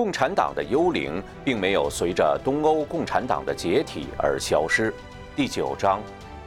[0.00, 4.94] 共产党的幽灵并没有随着东欧共产党的解体而消失。
[5.36, 6.00] 第九章，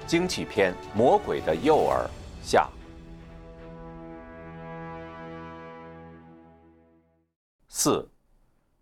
[0.08, 2.04] 经济篇《魔鬼的诱饵》
[2.42, 2.68] 下。
[7.68, 8.10] 四，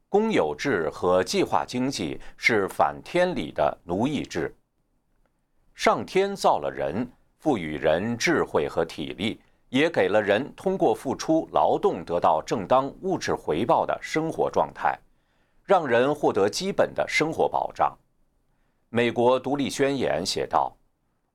[0.07, 4.55] 公有制和计划经济是反天理的奴役制。
[5.75, 7.05] 上天造了人，
[7.39, 9.37] 赋予人智慧和体力，
[9.71, 14.99] 也给了人通过付出劳动得到正当物质回报的生活状态，
[15.63, 17.97] 让人获得基本的生活保障。
[18.89, 20.75] 美国独立宣言写道：“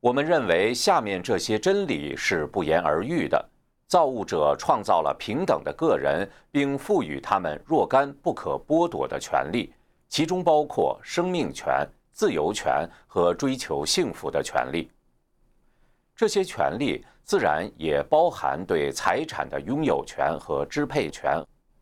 [0.01, 3.43] 我们认为下面这些真理是不言而喻的。
[3.87, 9.73] 造物者创造了平等的个人，并赋予他们若干不可剥夺的权利，
[10.11, 14.91] 其中包括生命权、自由权和追求幸福的权利。
[16.17, 21.41] 这些权利自然也包含对财产的拥有权和支配权。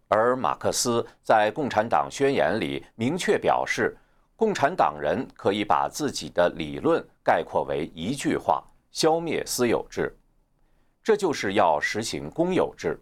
[0.09, 3.97] 而马克思在《共产党宣言》里明确表示。”
[4.37, 10.13] 共产党人可以把自己的理论概括为一句话：消灭私有制。
[11.05, 13.01] 这就是要实行公有制。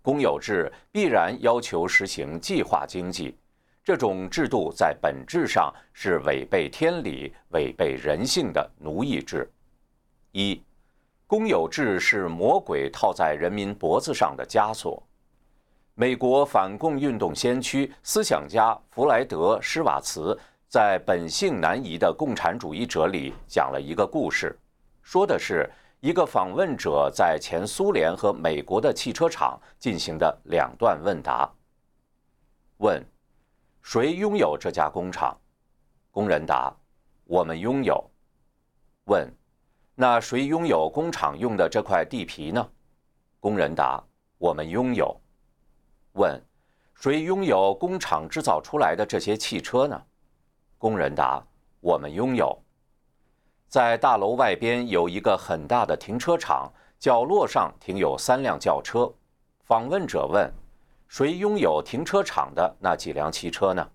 [0.00, 3.36] 公有制必然要求实行计划经济，
[3.84, 9.46] 这种制度在本质上是违背天理、违背人性的奴役制。
[10.38, 10.62] 一，
[11.26, 15.02] 公有制是魔鬼套在人民脖子上的枷锁。
[15.94, 24.54] 美国反共运动先驱、思想家弗莱德·施瓦茨在《本性难移的共产主义者》里讲了一个故事，
[25.00, 25.66] 说的是
[26.00, 31.50] 一个访问者在前苏联和美国的汽车厂进行的两段问答。
[32.76, 33.02] 问：
[33.80, 35.34] 谁拥有这家工厂？
[36.10, 36.70] 工人答：
[37.24, 38.04] 我们拥有。
[39.06, 39.26] 问：
[39.98, 42.68] 那谁拥有工厂用的这块地皮呢？
[43.40, 44.04] 工人答：
[44.36, 45.18] 我们拥有。
[46.12, 46.38] 问：
[46.94, 49.98] 谁拥有工厂制造出来的这些汽车呢？
[50.76, 51.42] 工人答：
[51.80, 52.54] 我们拥有。
[53.68, 59.10] 在大楼外边有一个很大的停车场，角落上停有三辆轿车。
[59.64, 60.52] 访问者问：
[61.08, 63.88] 谁拥有停车场的那几辆汽车呢？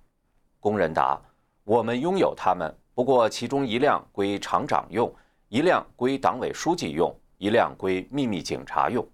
[0.60, 1.22] 工人答：
[1.64, 5.14] 我们拥有它们，不过其中一辆归厂长用，
[5.52, 9.06] 一辆归党委书记用，一辆归秘密警察用。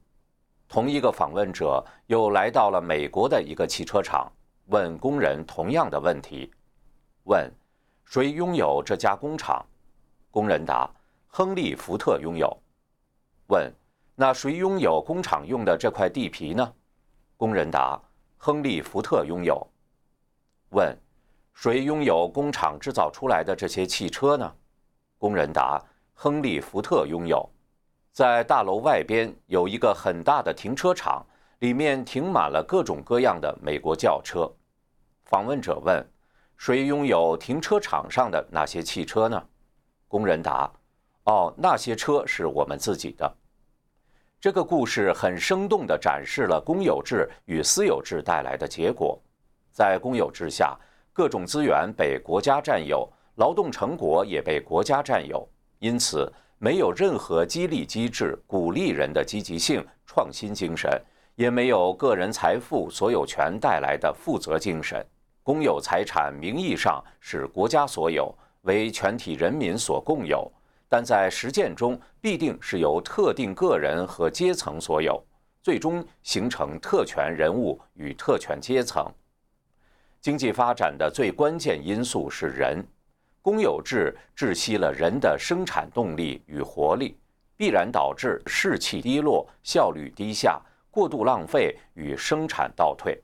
[0.70, 4.32] 同一个访问者又来到了美国的一个汽车厂，
[4.68, 6.54] 问工人同样的问题：
[7.24, 7.52] 问
[8.06, 9.66] 谁拥有这家工厂？
[10.30, 10.88] 工人答：
[11.26, 12.56] 亨利·福特拥有。
[13.48, 13.74] 问
[14.14, 16.72] 那谁拥有工厂用的这块地皮呢？
[17.36, 18.00] 工人答：
[18.38, 19.68] 亨利·福特拥有。
[20.70, 20.96] 问
[21.56, 24.56] 谁拥有工厂制造出来的这些汽车呢？
[25.18, 25.84] 工人答：
[26.20, 27.48] 亨利·福特拥有。
[28.12, 31.24] 在大楼外边有一个很大的停车场，
[31.60, 34.52] 里面停满了各种各样的美国轿车。
[35.26, 36.04] 访问者问
[36.58, 39.40] ：“谁拥有停车场上的那些汽车呢？”
[40.10, 40.68] 工人答
[41.26, 43.32] ：“哦，那些车是我们自己的。”
[44.42, 49.22] 这个故事很生动地展示了公有制与私有制带来的结果。
[49.72, 50.76] 在公有制下，
[51.14, 55.48] 各种资源被国家占有，劳动成果也被国家占有，
[55.80, 56.32] 因此。
[56.60, 60.90] 没有任何激励机制鼓励人的积极性、创新精神，
[61.36, 65.06] 也没有个人财富所有权带来的负责精神。
[65.44, 68.34] 公有财产名义上是国家所有，
[68.64, 70.52] 为全体人民所共有，
[70.90, 75.24] 但在实践中必定是由特定个人和阶层所有，
[75.62, 79.06] 最终形成特权人物与特权阶层。
[80.20, 82.84] 经济发展的最关键因素是人。
[83.48, 87.18] 公有制窒息了人的生产动力与活力，
[87.56, 93.18] 必然导致士气低落、效率低下、过度浪费与生产倒退。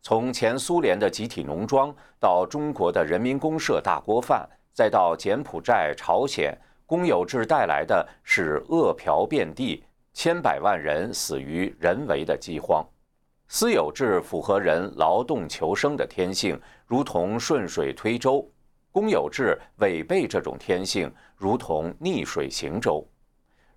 [0.00, 6.56] 从前苏联的集体农庄，到中国的人民公社大锅饭，再到柬埔寨、朝鲜，
[6.86, 12.86] 公有制带来的是饿殍遍地，千百万人死于人为的饥荒。
[13.48, 16.56] 私有制符合人劳动求生的天性，
[16.86, 18.48] 如同顺水推舟。
[18.94, 23.04] 公有制违背这种天性，如同逆水行舟。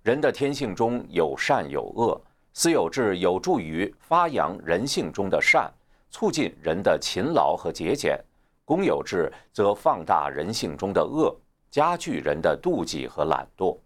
[0.00, 2.22] 人的天性中有善有恶，
[2.52, 5.68] 私有制有助于发扬人性中的善，
[6.08, 8.16] 促进人的勤劳和节俭；
[8.64, 11.36] 公有制则放大人性中的恶，
[11.68, 13.76] 加剧人的妒忌和懒惰。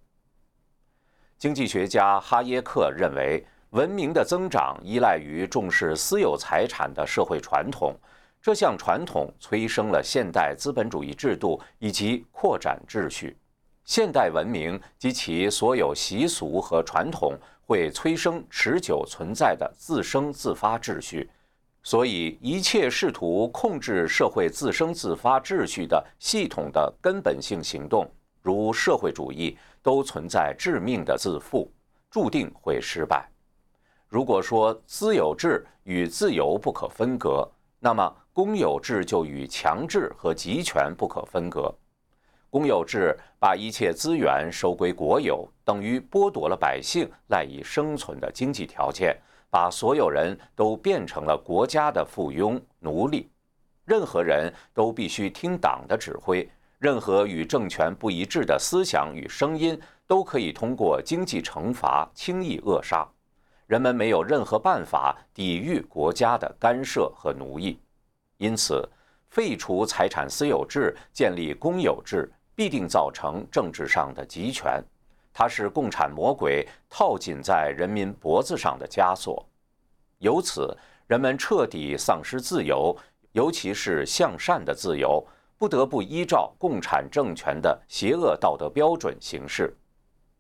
[1.38, 7.96] 经济学家哈耶克认为，文明的增长依赖于重视私有财产的社会传统。
[8.43, 13.37] 这项传统催生了现代资本主义制度以及扩展秩序。
[13.85, 21.31] 现代文明及其所有习俗和传统会催生持久存在的自生自发秩序，
[21.85, 28.11] 所以，一切试图控制社会自生自发秩序的系统的根本性行动，
[28.41, 31.71] 如社会主义，都存在致命的自负，
[32.11, 33.29] 注定会失败。
[34.09, 37.49] 如果说私有制与自由不可分割，
[37.79, 41.75] 那么公有制就与强制和集权不可分割。
[42.50, 49.17] 公有制把一切资源收归国有，等于剥夺了百姓赖以生存的经济条件。
[49.50, 53.31] 把所有人都变成了国家的附庸奴隶，
[53.84, 63.06] 任何人都必须听党的指挥，任何与政权不一致的思想与声音都可以通过经济惩罚轻易扼杀，
[63.67, 67.79] 人们没有任何办法抵御国家的干涉和奴役。
[68.43, 68.85] 因此，
[69.31, 74.83] 废除财产私有制，建立公有制，必定造成政治上的集权。
[75.33, 79.47] 它是共产魔鬼套紧在人民脖子上的枷锁，
[80.19, 82.97] 由此人们彻底丧失自由，
[83.31, 85.25] 尤其是向善的自由，
[85.56, 89.73] 不得不依照共产政权的邪恶道德标准行事。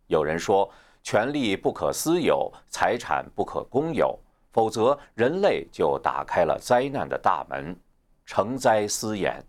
[0.08, 0.68] 有人说，
[1.04, 4.18] 权力不可私有，财产不可公有，
[4.50, 7.74] 否则人类就打开了灾难的大门，
[8.24, 9.44] 成灾思言。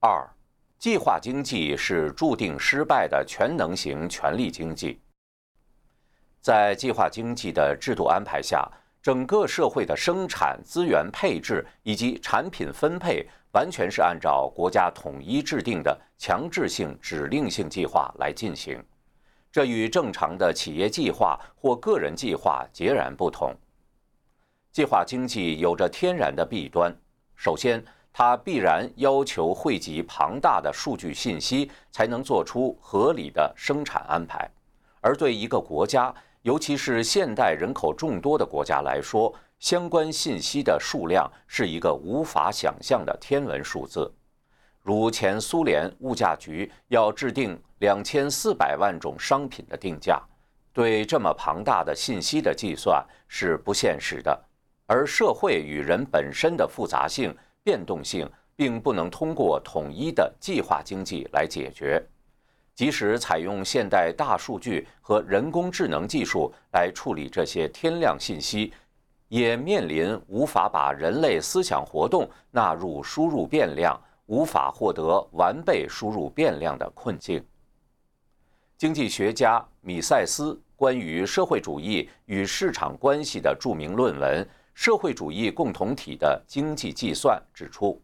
[0.00, 0.28] 二。
[0.78, 5.00] 计划经济是注定失败的全能型权力经济。
[6.40, 8.68] 在计划经济的制度安排下，
[9.00, 18.84] 整个社会的生产资源配置以及产品分配完全是按照国家统一制定的强制性指令性计划来进行，
[19.52, 23.54] 这与正常的企业计划或个人计划截然不同。
[24.72, 26.92] 计划经济有着天然的弊端，
[27.42, 27.84] 首先。
[28.14, 34.46] 它必然要求汇集庞大的数据信息，才能做出合理的生产安排。
[35.00, 44.12] 而对一个国家，尤其是现代人口众多的国家来说，相关信息的数量是一个无法想象的天文数字。
[44.82, 50.20] 如前苏联物价局要制定两千四百万种商品的定价，
[50.74, 54.38] 对这么庞大的信息的计算是不现实的。
[54.92, 57.34] 而社会与人本身的复杂性。
[57.64, 62.04] 变动性并不能通过统一的计划经济来解决，
[62.74, 68.72] 即使采用现代大数据和人工智能技术来处理这些天量信息，
[69.28, 73.96] 也面临无法把人类思想活动纳入输入变量、
[74.26, 77.40] 无法获得完备输入变量的困境。
[78.76, 84.44] 经济学家米塞斯关于社会主义与市场关系的著名论文。
[84.74, 88.00] 社会主义共同体的经济计算指出，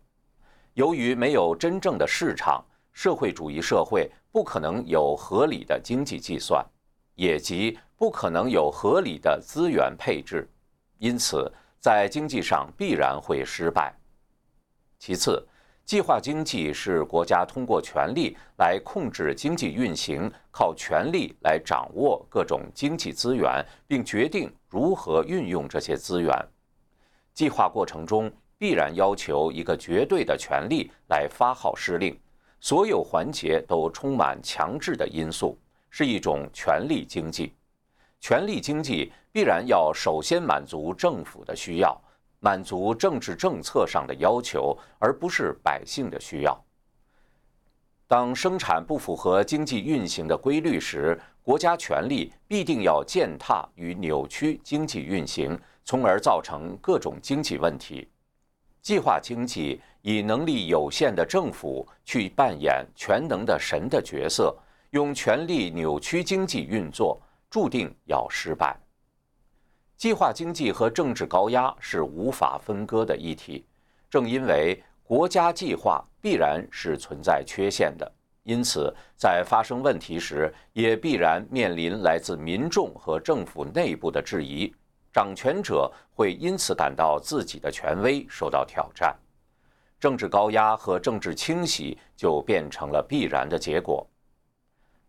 [0.74, 6.64] 由于没有真正的市场，社会主义社会不可能有合理的经济计算，
[7.14, 10.48] 也即不可能有合理的资源配置，
[10.98, 11.50] 因此
[11.80, 13.92] 在经济上必然会失败。
[14.98, 15.44] 其次，
[15.84, 26.30] 计划经济是国家通过权力来控制经济运行，靠权力来掌握各种经济资源，并决定如何运用这些资源。
[27.38, 32.18] 计划过程中必然要求一个绝对的权力来发号施令，
[32.58, 35.56] 所有环节都充满强制的因素，
[35.88, 37.54] 是一种权力经济。
[38.18, 41.96] 权力经济必然要首先满足政府的需要，
[42.40, 46.60] 满足政治政策上的要求，而不是百姓的需要。
[48.08, 55.56] 当生产不符合经济运行的规律时，国家权力必定要践踏与扭曲经济运行。
[55.88, 58.06] 从而造成各种经济问题。
[58.82, 64.54] 计划经济以能力有限的政府去扮演全能的神的角色，
[64.90, 67.18] 用权力扭曲经济运作，
[67.48, 68.78] 注定要失败。
[69.96, 73.64] 计划经济和政治高压是无法分割的议题。
[74.10, 84.70] 正因为国家计划必然是存在缺陷的，因此在发生问题时，也必然面临来自民众和政府内部的质疑。
[85.18, 89.16] 掌权者会因此感到自己的权威受到挑战，
[89.98, 94.06] 政治高压和政治清洗就变成了必然的结果。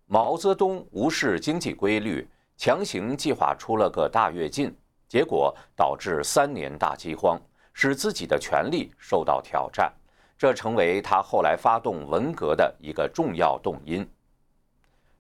[0.08, 4.76] 毛泽东无视经济规律，强行计划出了个大跃进，
[5.08, 7.40] 结果导致三年大饥荒，
[7.72, 9.94] 使自己的权力受到挑战，
[10.36, 14.04] 这成为他后来发动文革的一个重要动因。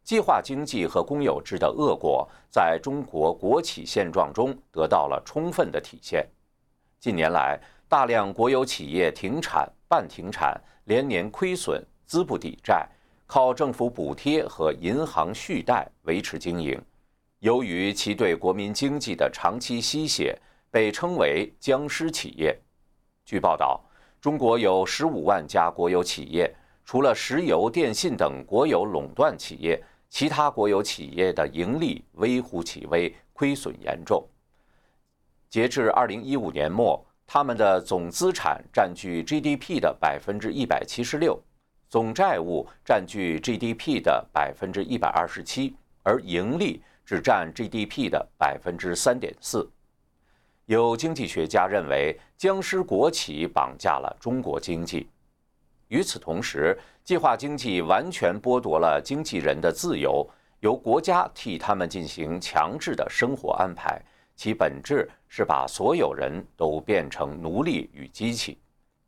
[0.09, 6.27] 计划经济和公有制的恶果，在中国国企现状中得到了充分的体现。
[6.99, 12.89] 近年来，大量国有企业停产、半停产，连年亏损，资不抵债，
[13.27, 16.81] 靠政府补贴和银行续贷维持经营。
[17.41, 20.35] 由于其对国民经济的长期吸血，
[20.71, 22.59] 被称为“僵尸企业”。
[23.25, 23.79] 据报道，
[24.19, 26.51] 中国有十五万家国有企业，
[26.83, 34.27] 除了石油、电信等国有垄断企业，其他国有企业的盈利微乎其微，亏损严重。
[35.49, 41.39] 截至二零一五年末，他们的总资产占据 GDP 的百分之一百七十六，
[41.87, 49.69] 总债务占据 GDP 的百分之一百二十七，而盈利只占 GDP 的百分之三点四。
[50.65, 55.07] 有经济学家认为，僵尸国企绑架了中国经济。
[55.87, 56.77] 与此同时，
[57.09, 60.23] 计划经济完全剥夺了经纪人的自由，
[60.59, 63.99] 由国家替他们进行强制的生活安排。
[64.35, 68.59] 其本质是把所有人都变成奴隶与机器，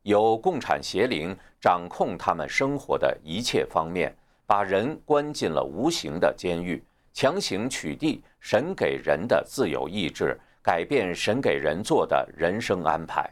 [0.01, 4.12] 由共产邪灵掌控他们生活的一切方面，
[4.48, 13.31] 把人关进了无形的监狱，强行取缔神给人的自由意志，改变神给人做的人生安排。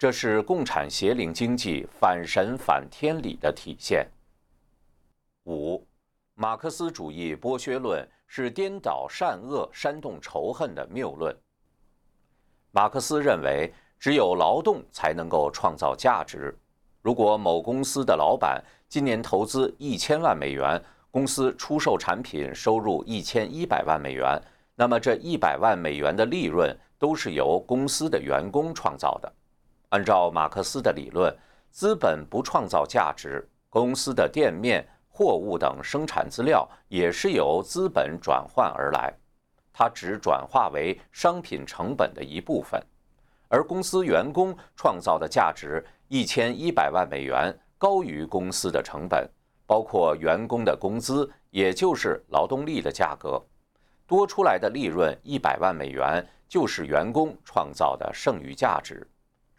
[0.00, 4.08] 这是共产邪灵经济反神反天理的体现。
[5.44, 5.86] 五，
[6.34, 8.08] 马克思主义剥削论。
[8.32, 11.36] 是颠倒善恶、煽动仇恨的谬论。
[12.70, 16.56] 马克思认为，只有劳动才能够创造价值。
[17.02, 20.80] 如果某公司的老板今年投资一千万美元，
[21.10, 24.40] 公司出售产品收入一千一百万美元，
[24.76, 29.32] 那么这一百万美元的利润都是由公司的员工创造的。
[29.90, 31.32] 按照马克思的理论，
[31.70, 34.84] 资本不创造价值，公司的店面。
[35.12, 39.12] 货物等生产资料也是由资本转换而来，
[39.70, 42.82] 它只转化为商品成本的一部分，
[43.48, 49.28] 而公司员工创造的价值一千一百万美元高于公司的成本，
[49.66, 53.38] 包括员工的工资，也就是劳动力的价格，
[54.06, 59.06] 多出来的利润一百万美元就是员工创造的剩余价值，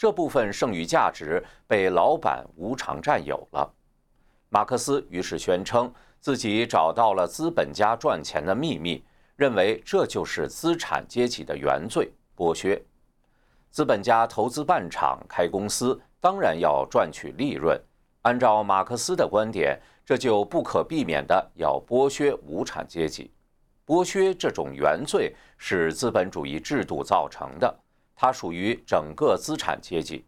[0.01, 3.71] 这部分剩余价值被老板无偿占有了。
[4.49, 9.05] 马克思于是宣称自己找到了资本家赚钱的秘密，
[9.35, 12.83] 认为这就是资产阶级的原罪——剥削。
[13.69, 17.79] 资本家投资办厂、开公司，当然要赚取利润。
[18.23, 23.29] 按照马克思的观点，这就不可避免地要剥削无产阶级。
[23.85, 27.79] 剥削这种原罪是资本主义制度造成的，
[28.21, 30.23] 它属于整个资产阶级。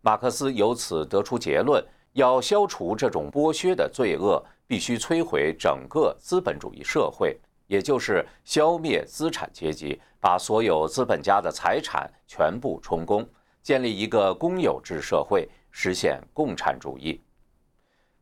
[0.00, 1.80] 马克思由此得出结论。
[2.14, 7.38] 要消除这种剥削的罪恶，必须摧毁整个资本主义社会，
[7.68, 13.26] 也就是消灭资产阶级，把所有资本家的财产全部充公，
[13.62, 17.18] 建立一个公有制社会，实现共产主义。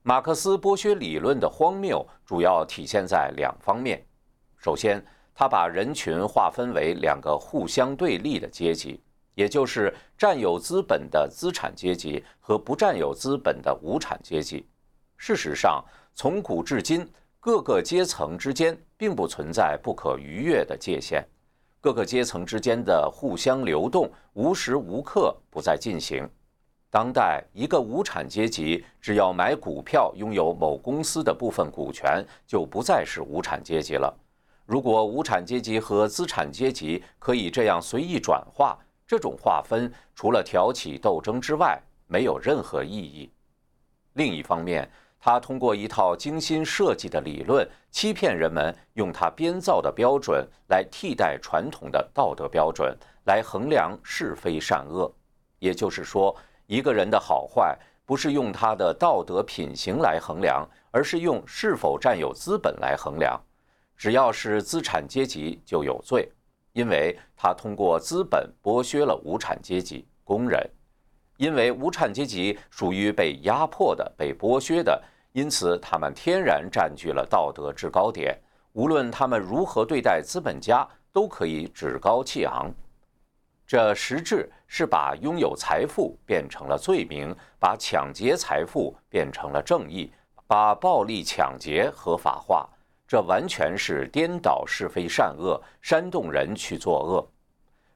[0.03, 4.07] 马克思剥削理论的荒谬主要体现在两方面：
[4.57, 5.05] 首先，
[5.41, 9.01] 他把人群划分为两个互相对立的阶级。
[9.35, 14.69] 也就是占有资本的资产阶级和不占有资本的无产阶级。
[15.17, 15.83] 事实上，
[16.15, 21.27] 从古至今，各个阶层之间并不存在不可逾越的界限，
[21.81, 26.29] 各个阶层之间的互相流动无时无刻不在进行。
[26.91, 34.15] 当代一个无产阶级只要买股票拥有某公司的部分股权，就不再是无产阶级了。
[34.71, 43.29] 如果无产阶级和资产阶级可以这样随意转化，这种划分除了挑起斗争之外，没有任何意义。
[44.13, 55.13] 另一方面，他通过一套精心设计的理论，欺骗人们，用他编造的标准来替代传统的道德标准，来衡量是非善恶。
[55.59, 56.33] 也就是说，
[56.67, 63.37] 一个人的好坏不是用他的道德品行来衡量，而是用是否占有资本来衡量。
[64.01, 66.27] 只要是资产阶级，就有罪。
[66.73, 70.59] 因为他通过资本剥削了无产阶级工人，
[71.37, 75.03] 因为无产阶级属于被压迫的、被剥削的，
[75.33, 78.35] 因此他们天然占据了道德制高点。
[78.73, 82.73] 无论他们如何对待资本家，都可以趾高气昂。
[83.67, 90.11] 这实质是把拥有财富变成了罪名，把抢劫财富变成了正义，
[90.47, 92.67] 把暴力抢劫合法化。
[93.11, 97.29] 这完全是颠倒是非善恶，煽动人去作恶。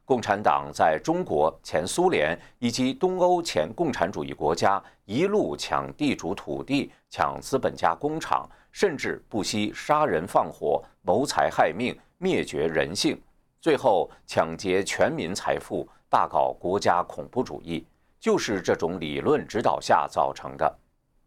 [0.04, 13.16] 共产党在中国、前苏联以及东欧前共产主义国家一路抢地主土地、抢资本家工厂，甚至不惜杀人放火、谋财害命、灭绝人性，
[13.60, 17.86] 最后抢劫全民财富，大搞国家恐怖主义，
[18.18, 20.78] 就是这种理论指导下造成的。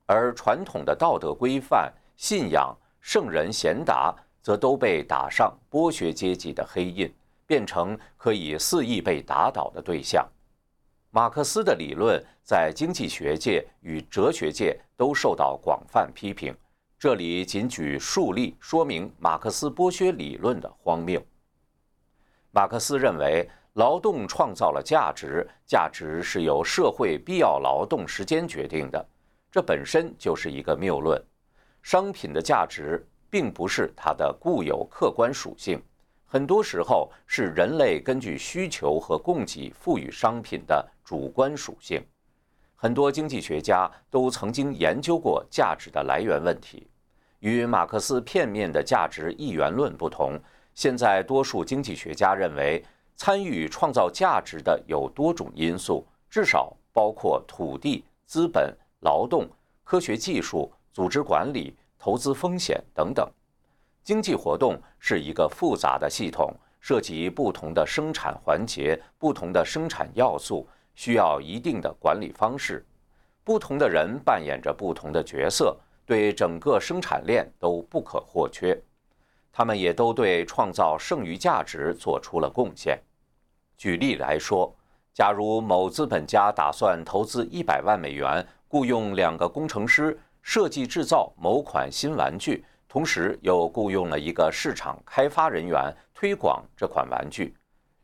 [0.05, 2.75] 而传统的道德规范、信仰。
[3.07, 7.09] 圣人贤达则都被打上剥削阶级的黑印，
[7.45, 10.27] 变成可以肆意被打倒的对象。
[11.11, 16.53] 马克思的理论在经济学界与哲学界都受到广泛批评。
[16.99, 21.25] 这里仅举数例说明马克思剥削理论的荒谬。
[22.51, 29.07] 马克思认为，劳动创造了价值，价值是由社会必要劳动时间决定的，
[29.49, 31.17] 这本身就是一个谬论。
[31.89, 35.81] 商品的价值并不是它的固有客观属性。
[36.25, 42.05] 很多时候是人类根据需求和供给赋予商品的主观属性。
[42.75, 46.85] 很多经济学家都曾经研究过价值的来源问题。
[47.39, 50.37] 与马克思片面的价值一元论不同，
[50.73, 52.83] 现在多数经济学家认为，
[53.15, 59.47] 参与创造价值的有多种因素，至少包括土地、资本、劳动、
[59.85, 63.29] 科学技术、组织管理、投资风险等等。
[64.03, 72.83] 经济活动是一个复杂的系统，涉及不同的生产环节、不同的生产要素，需要一定的管理方式。
[73.43, 78.75] 不同的人扮演着不同的角色，对整个生产链都不可或缺。
[79.51, 82.99] 他们也都对创造剩余价值做出了贡献。
[83.77, 84.75] 举例来说，
[85.13, 92.63] 假如某资本家打算投资一百万美元，雇佣两个工程师设计制造某款新玩具。
[92.87, 97.53] 同时又雇佣了一个市场开发人员推广这款玩具。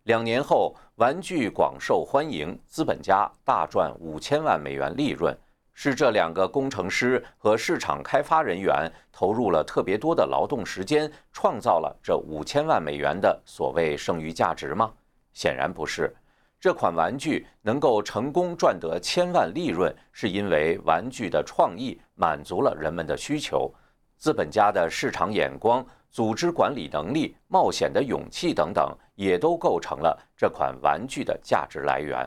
[0.03, 5.33] 两年后，玩具广受欢迎，资本家大赚五千万美元利润。
[5.73, 14.91] 是这两个工程师和市场开发人员投入了特别多的劳动时间，创造了这五千万美元的所谓剩余价值吗？
[15.31, 16.13] 显然不是。
[16.63, 23.69] 这款玩具能够成功赚得千万利润，是因为玩具的创意满足了人们的需求。
[24.15, 32.25] 资本家的市场眼光、组织管理能力、冒险的勇气等等，也都构成了这款玩具的价值来源。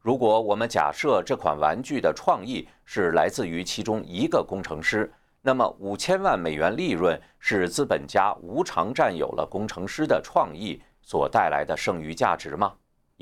[0.00, 5.12] 如果我们假设这款玩具的创意是来自于其中一个工程师，
[5.42, 12.72] 那么五千万美元利润是资本家无偿占有了工程师的创意所带来的剩余价值吗？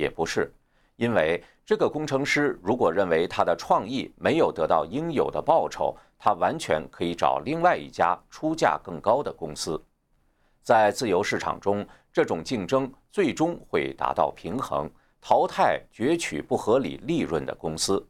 [0.01, 0.51] 也不是，
[0.97, 9.81] 因为这个工程师如果认为他的创意没有得到应有的报酬，他完全可以找另外一家出价更高的公司，
[10.63, 18.05] 在自由市场中，这种竞争最终会达到平衡，淘汰攫取不合理利润的公司。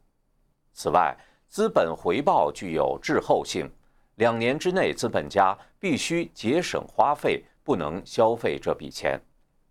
[0.73, 1.17] 此外，
[1.49, 3.71] 资本回报具有滞后性，
[4.15, 9.21] 两年之内，资本家必须节省花费，不能消费这笔钱，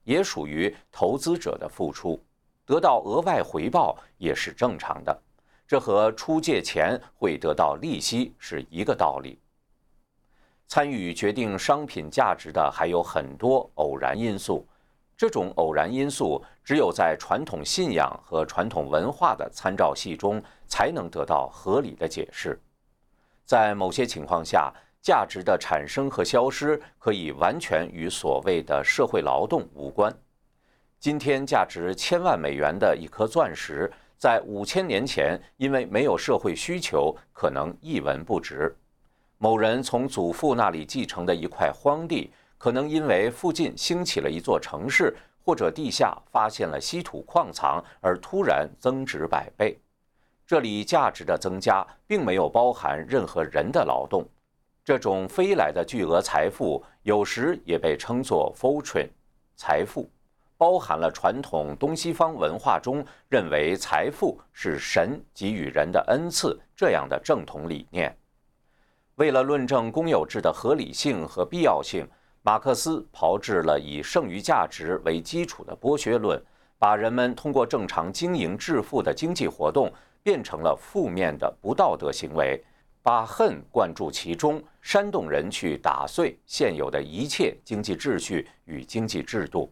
[0.10, 2.20] 也属于投资者的付出，
[2.66, 5.22] 得到额外回报也是正常的。
[5.68, 9.40] 这和出借钱会得到利息是一个道理。
[10.66, 14.68] 参与决定商品价值的还有很多偶然因素，
[15.16, 22.60] 这种偶然因素只有在传统信仰和传统文化的参照系中才能得到合理的解释。
[23.46, 30.14] 在某些情况下，价值的产生和消失可以完全与所谓的社会劳动无关。
[31.00, 33.92] 今天价值千万美元的一颗钻石。
[34.18, 38.76] 在五千年前，因为没有社会需求，可能一文不值。
[39.38, 49.80] 某人从祖父那里继承的一块荒地，可能因为附近兴起了一座城市，或者地下发现了稀土矿藏，而突然增值百倍。
[50.46, 54.28] 这里价值的增加，并没有包含任何人的劳动。
[54.90, 59.08] 这种飞来的巨额财富，有时也被称作 fortune，
[59.56, 60.10] 财富。
[60.58, 68.18] 包含了传统东西方文化中认为财富是神给予人的恩赐这样的正统理念。
[69.18, 72.04] 为了论证公有制的合理性和必要性，
[72.42, 76.44] 马克思炮制了以剩余价值为基础的剥削论，
[76.80, 82.60] 把人们通过正常经营致富的经济活动变成了负面的不道德行为，
[83.02, 89.72] 把恨灌注其中，煽动人去打碎现有的一切经济秩序与经济制度。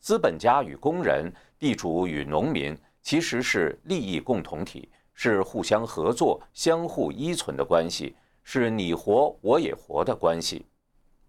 [0.00, 10.66] 资本家与工人、地主与农民其实是利益共同体，是互相合作、相互依存的关系，是你活我也活的关系。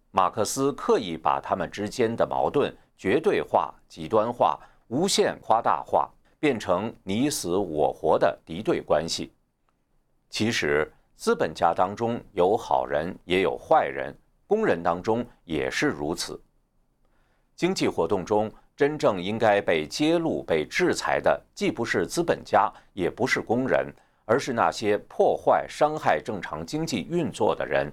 [0.09, 9.31] 马克思刻意把他们之间的矛盾绝对化、极端化、无限夸大化，变成你死我活的敌对关系。
[10.29, 10.91] 其实，
[11.23, 14.13] 资本家当中有好人，也有坏人；
[14.45, 16.37] 工人当中也是如此。
[17.55, 18.51] 经济活动中。
[18.75, 23.87] 真正应该被揭露、被制裁的，既不是资本家，也不是工人，
[24.25, 27.89] 而是那些破坏、伤害正常经济运作的人。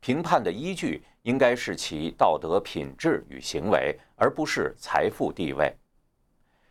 [0.00, 5.70] 评判的依据应该是其道德品质与行为，而不是财富地位。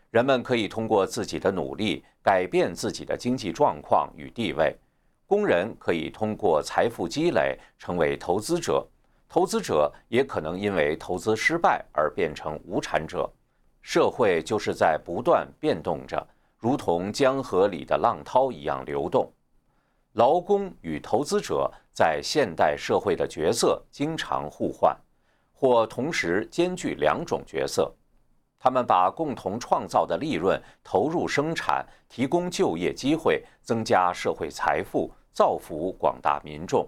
[0.10, 4.76] 人们可以通过自己的努力改变自己的经济状况与地位，
[5.26, 8.86] 工人可以通过财富积累成为投资者，
[9.28, 13.30] 投资者也可能因为投资失败而变成无产者。
[13.82, 16.26] 社会就是在不断变动着，
[16.58, 19.32] 如同江河里的浪涛一样流动。
[20.14, 24.96] 劳工与投资者在现代社会的角色经常互换，
[25.52, 27.92] 或同时兼具两种角色。
[28.63, 36.88] 他们把共同创造的利润投入生产，提供就业机会，增加社会财富，造福广大民众。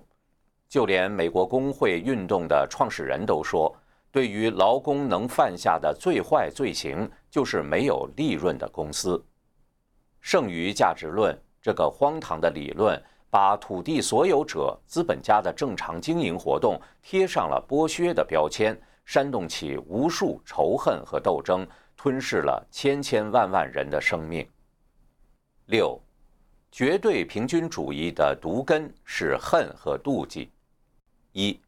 [0.69, 3.75] 就连美国工会运动的创始人都说，
[4.09, 9.21] 对于劳工能犯下的最坏罪行，就是没有利润的公司。
[10.21, 12.97] 剩余价值论这个荒唐的理论。
[13.27, 21.65] 把土地所有者、资本家的正常经营活动贴上了剥削的标签，煽动起无数仇恨和斗争，
[21.95, 24.47] 吞噬了千千万万人的生命。
[25.67, 25.99] 六，
[26.71, 30.51] 绝对平均主义的毒根是恨和妒忌。
[31.31, 31.59] 一，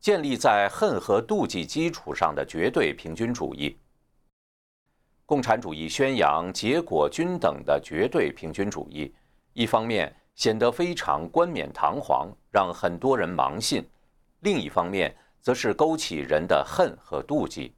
[0.00, 3.76] 建立在恨和妒忌基础上的绝对平均主义。
[5.24, 9.14] 共产主义宣扬结果均等的绝对平均主义，
[9.52, 10.14] 一方面。
[10.36, 13.80] 显得非常冠冕堂皇，让很多人盲信；
[14.40, 17.74] 另一方面，则是勾起人的恨和妒忌。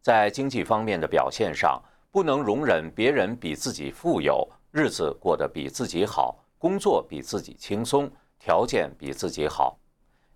[0.00, 1.78] 在经济方面的表现上，
[2.10, 9.78] 不能容忍别人比自己富有，日子过得比自己好，工作比自己轻松，条件比自己好，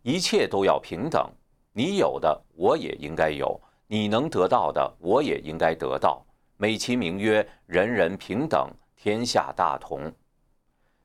[0.03, 1.27] 一切都要平等。
[1.73, 6.23] 你有的，我也应该有；你能得到的，我也应该得到。
[6.59, 10.13] 美其名曰“人人平等，天下大同”。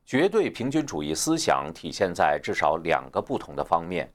[0.05, 4.13] 绝对平均主义思想体现在至少两个不同的方面：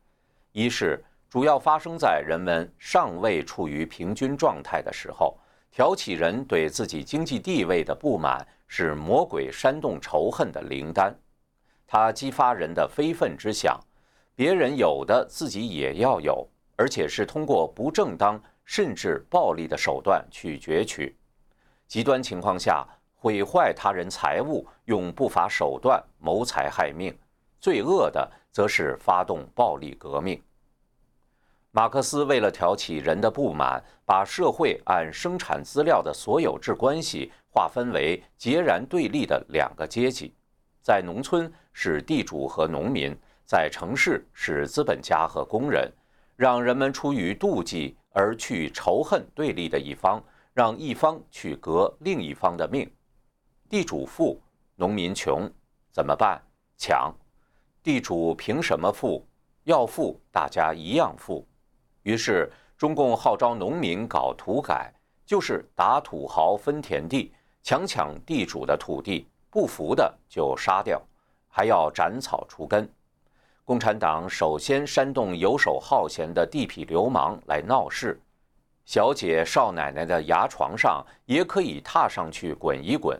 [0.53, 5.39] 一是主要发生在人们尚未处于平均状态的时候，
[5.71, 11.15] 挑起人对自己经济地位的不满是魔鬼煽动仇恨的灵丹，
[11.87, 13.79] 它激发人的非分之想，
[14.35, 16.45] 别人有的自己也要有，
[16.77, 21.17] 而且是通过不正当甚至暴力的手段去攫取，
[21.87, 22.85] 极端情况下。
[23.23, 27.13] 毁坏他人财物，用不法手段谋财害命；
[27.61, 30.43] 最恶的，则是发动暴力革命。
[31.73, 40.35] 马克思为了挑起人的不满，把社会按生产资料的所有制关系划分为截然对立的两个阶级：
[40.83, 45.89] 在农村是地主和农民，在城市是资本家和工人，
[46.35, 50.21] 让人们出于妒忌而去仇恨对立的一方，
[50.53, 52.91] 让一方去革另一方的命。
[53.69, 54.43] 地主富，
[54.75, 55.49] 农民穷，
[55.93, 56.43] 怎么办？
[56.77, 57.15] 抢！
[57.81, 59.25] 地主凭什么富？
[59.63, 61.47] 要富，大家一样富。
[62.11, 64.93] 于是，中共号召农民搞土改，
[65.25, 71.01] 就是打土豪分田地，强抢地主的土地，不服的就杀掉，
[71.49, 72.89] 还要斩草除根。
[73.65, 78.21] 共产党首先煽动游手好闲的地痞流氓来闹事，
[78.85, 83.17] 小姐少奶奶的牙床上也可以踏上去滚一滚。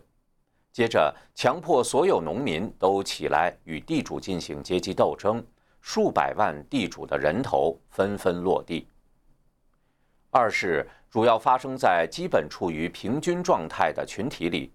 [0.73, 5.41] 接着，强迫所有农民都起来与地主进行阶级斗争，
[5.81, 8.87] 数百万地主的人头纷纷落地。
[10.29, 14.71] 二是主要发生在基本处于平均状态的群体里，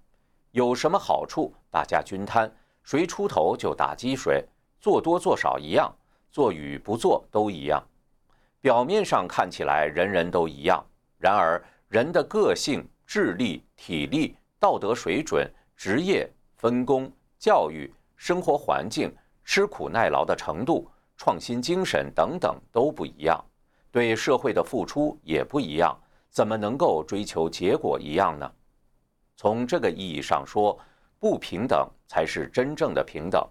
[0.50, 2.50] 有什么好处，大家均摊，
[2.82, 4.44] 谁出头就打击谁，
[4.78, 5.90] 做多做少一样，
[6.30, 7.82] 做与不做都一样。
[8.60, 10.84] 表面上看起来人人都一样，
[11.18, 15.50] 然而人的个性、智力、体力、道德水准。
[15.78, 19.14] 职业分工、教育、生活环境、
[19.44, 23.42] 吃苦耐劳的程度、创新精神等等都不一样，
[23.90, 25.96] 对社会的付出也不一样，
[26.30, 28.50] 怎么能够追求结果一样呢？
[29.36, 30.78] 从这个意义上说，
[31.18, 33.46] 不平等才是真正的平等，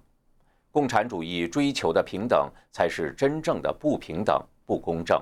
[0.71, 5.21] 共产主义追求的平等才是真正的不平等、不公正。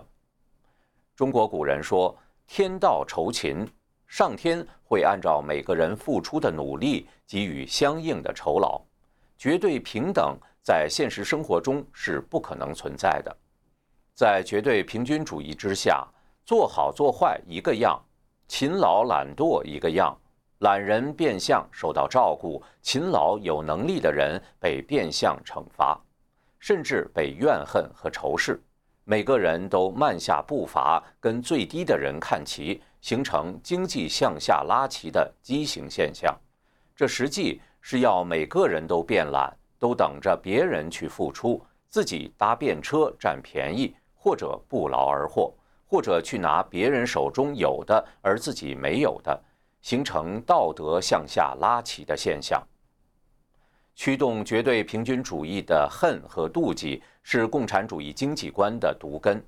[1.15, 2.15] 中国古人说
[2.47, 3.67] ：“天道酬勤。”
[4.08, 8.79] 上天会按照每个人付出的努力给予相应的酬劳，
[9.39, 13.38] 绝对平等在现实生活中是不可能存在的。
[14.15, 16.08] 在绝对平均主义之下，
[16.45, 18.02] 做好做坏一个样，
[18.47, 20.17] 勤劳懒惰一个样，
[20.60, 25.99] 懒人变相受到照顾，勤劳有能力的人被变相惩罚，
[26.60, 28.62] 甚至被怨恨和仇视。
[29.04, 36.34] 每个人都慢下步伐，跟最低的人看齐，形成经济向下拉齐的畸形现象。
[36.95, 45.54] 这实际是要每个人都变懒，都等着别人去付出，自己搭便车占便宜，或者不劳而获，
[45.86, 49.38] 或者去拿别人手中有的而自己没有的，
[49.82, 52.65] 形成道德向下拉齐的现象。
[53.93, 59.46] 驱动绝对平均主义的恨和妒忌是共产主义经济观的毒根。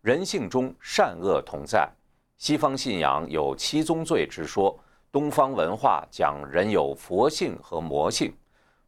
[0.00, 1.90] 人性中善恶同在。
[2.38, 4.78] 西方信仰有七宗罪之说，
[5.10, 8.32] 东方文化讲人有佛性和魔性。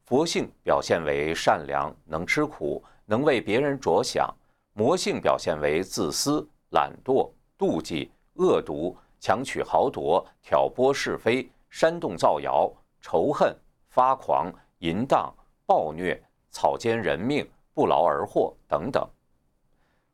[0.05, 4.29] 佛性表现为善良，能吃苦，能为别人着想；
[4.73, 13.57] 魔性表现为自私、懒惰、妒忌、恶毒、强取豪夺、挑拨是非、煽动造谣、仇恨、
[13.89, 14.53] 发狂。
[14.81, 15.33] 淫荡、
[15.65, 19.09] 暴虐、草菅人命、不劳而获等等。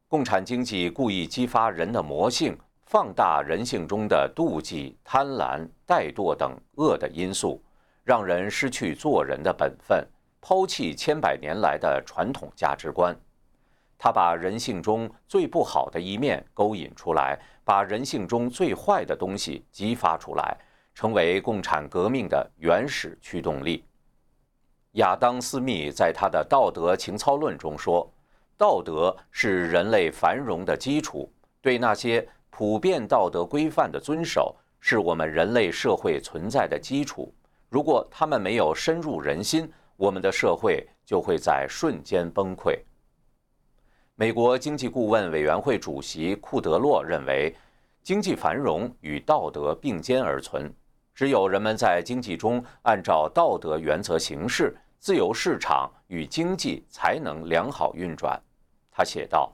[0.07, 7.61] 共产经济故意激发人的魔性，放大人性中的妒忌、贪婪、怠惰等恶的因素，
[8.11, 10.05] 让人失去做人的本分，
[10.41, 13.17] 抛弃千百年来的传统价值观。
[13.97, 20.59] 他把人性中最不好的一面勾引出来，把人性中最坏的东西激发出来，
[20.93, 23.85] 成为共产革命的原始驱动力。
[24.95, 28.13] 亚当·斯密在他的《道德情操论》中说
[28.59, 37.33] ：“道德是人类繁荣的基础，对那些普遍道德规范的遵守，是我们人类社会存在的基础。
[37.71, 42.79] 如果他们没有深入人心，我们的社会就会在瞬间崩溃。”
[44.17, 47.57] 美国经济顾问委员会主席库德洛认为，
[48.03, 50.71] 经济繁荣与道德并肩而存。
[51.15, 58.39] 只有人们在经济中按照道德原则行事，自由市场与经济才能良好运转。
[58.91, 59.53] 他写道：“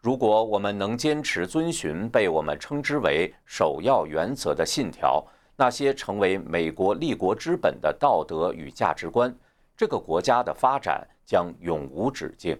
[0.00, 5.22] 如果我们能坚持遵循被我们称之为首要原则的信条，
[5.60, 9.30] 那些成为美国立国之本的道德与价值观，
[9.76, 12.58] 这个国家的发展将永无止境。”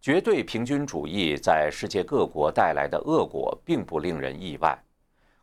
[0.00, 4.76] 绝对平均主义在世界各国带来的恶果，并不令人意外。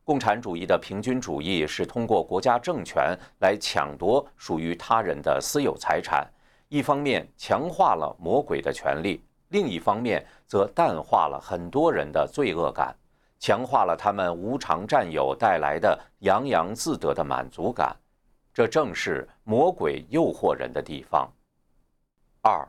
[0.03, 6.27] 共产主义的平均主义是通过国家政权来抢夺属于他人的私有财产，
[6.67, 12.95] 一方面强化了魔鬼的权利，另一方面则淡化了很多人的罪恶感，
[13.39, 17.95] 强化了他们无偿占有带来的洋洋自得的满足感。
[18.53, 21.31] 这正是魔鬼诱惑人的地方。
[22.41, 22.67] 二，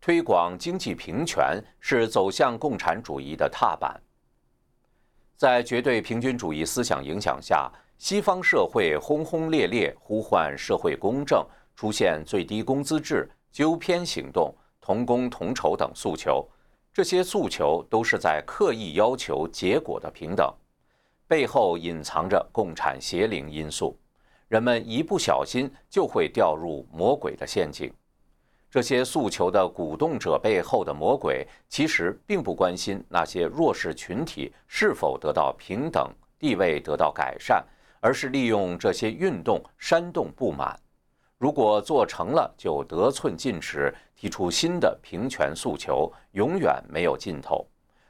[0.00, 4.00] 推广经济平权是走向共产主义的踏板。
[5.36, 11.44] 在绝对平均主义思想影响下，西方社会轰轰烈烈呼唤社会公正，
[11.74, 16.46] 出现最低工资制、纠偏行动、同工同酬等诉求。
[16.92, 20.52] 这些诉求都是在刻意要求结果的平等，
[21.26, 23.98] 背后隐藏着共产邪灵因素。
[24.48, 27.90] 人们一不小心就会掉入魔鬼的陷阱。
[28.70, 37.64] 这些诉求的鼓动者背后的魔鬼，其实并不关心那些弱势群体是否得到平等地位得到改善，
[38.00, 40.78] 而是利用这些运动煽动不满。
[41.38, 47.66] 如果做成了，就得寸进尺，提出新的平权诉求，永远没有尽头；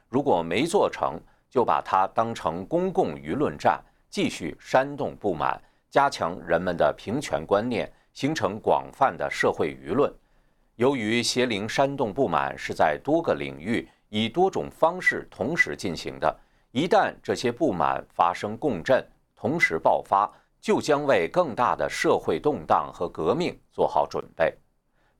[0.09, 10.13] 如果没做成，就把它当成公共舆论战，继续煽动不满，加强人们的平权观念，形成广泛的社会舆论。
[10.75, 19.03] 由于邪灵煽动不满是在多个领域以多种方式同时进行的，一旦这些不满发生共振，
[19.35, 24.55] 同时爆发，就将为更大的社会动荡和革命做好准备。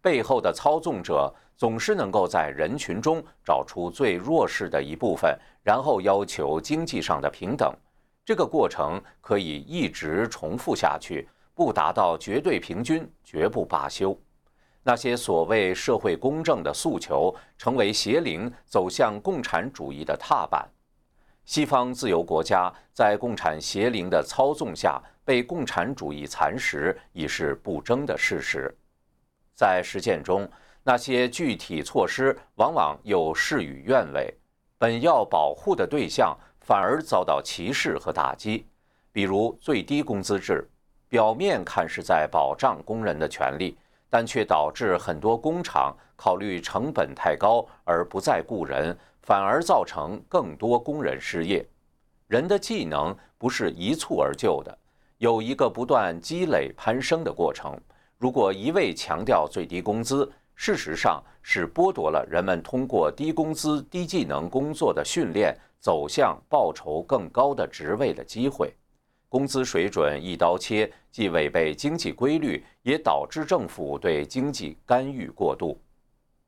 [0.04, 7.74] 背后的操纵者总是能够在人群中找出最弱势的一部分，然后要求经济上的平等。
[8.26, 14.18] 这个过程可以一直重复下去，不达到绝对平均，绝不罢休。
[14.84, 20.68] 那些所谓社会公正的诉求，成为邪灵走向共产主义的踏板。
[21.46, 28.74] 西方自由国家在共产邪灵的操纵下被共产主义蚕食，已是不争的事实。
[29.56, 30.50] 在实践中，
[30.84, 34.34] 那些具体措施往往又事与愿违，
[34.78, 38.66] 本要保护的对象反而遭到歧视和打击。
[39.12, 40.68] 比如最低工资制，
[41.08, 43.78] 表面看是在保障工人的权利。
[44.16, 51.66] 但却导致很多工厂考虑成本太高而不再雇人，反而造成更多工人失业。
[52.28, 54.78] 人的技能不是一蹴而就的，
[55.18, 57.76] 有一个不断积累攀升的过程。
[58.24, 68.74] 如果一味强调最低工资，事实上是剥夺了人们通过低工资、低技能工作的训练，走向报酬更高的职位的机会。
[69.28, 75.78] 工资水准一刀切，既违背经济规律，也导致政府对经济干预过度。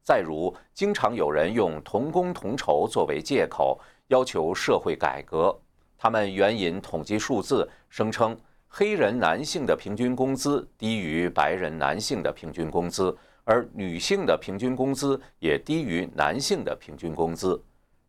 [0.01, 5.53] 再如，经常有人用同工同酬作为借口要求社会改革，
[5.97, 8.33] 他们援引统计数字，声称
[8.77, 17.57] 黑人男性的平均工资低于白人男性的平均工资，而女性的平均工资也低于男性的平均工资。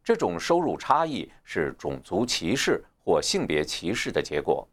[0.02, 4.66] 这种收入差异是种族歧视或性别歧视的结果。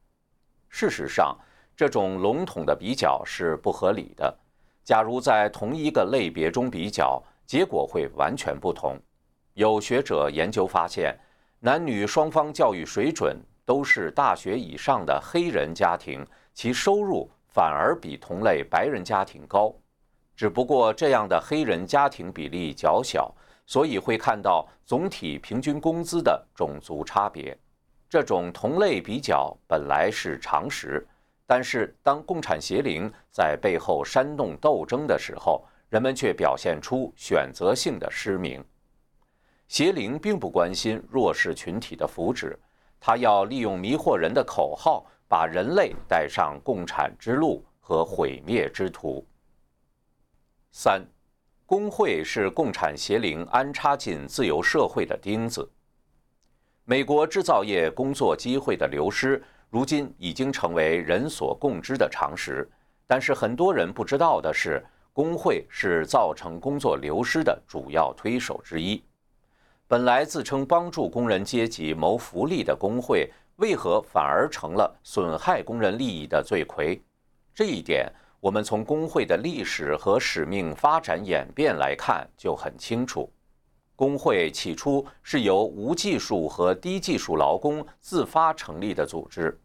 [0.67, 1.37] 事实上，
[1.77, 4.35] 这种笼统的比较是不合理的。
[4.83, 8.97] 假如在同一个类别中比较，结果会完全不同。
[9.53, 11.15] 有学者研究发现，
[11.59, 19.73] 男女双方教育水准都是大学以上的黑人家庭，其收入反而比同类白人家庭高。
[20.35, 23.33] 只不过这样的黑人家庭比例较小，
[23.65, 27.57] 所以会看到总体平均工资的种族差别。
[28.09, 31.05] 这种同类比较本来是常识。
[31.45, 38.63] 但是，当共产邪灵在背后煽动斗争的时候，人们却表现出选择性的失明。
[39.67, 42.55] 邪灵并不关心弱势群体的福祉，
[43.05, 49.27] 他要利用迷惑人的口号，把人类带上共产之路和毁灭之途。
[50.71, 51.05] 三，
[51.65, 55.69] 工会是共产邪灵安插进自由社会的钉子。
[56.85, 59.43] 美国制造业工作机会的流失。
[59.69, 62.65] 如今已经成为人所共知的常识，
[63.05, 69.03] 但是很多人不知道的是，工会是造成工作流失的主要推手之一。
[69.93, 76.99] 本来自称帮助工人阶级谋福利的工会，为何反而成了损害工人利益的罪魁？
[77.53, 83.31] 这一点，我们从工会的历史和使命发展演变来看就很清楚。
[83.95, 89.55] 工会起初是由无技术和低技术劳工自发成立的组织。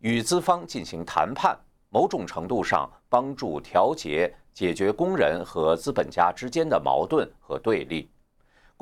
[0.00, 1.56] 与资方进行谈判，
[1.88, 8.10] 某种程度上帮助调节、解决工人和资本家之间的矛盾和对立。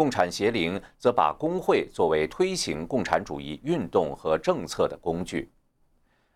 [0.01, 5.53] 共产协灵则把工会作为推行共产主义运动和政策的工具。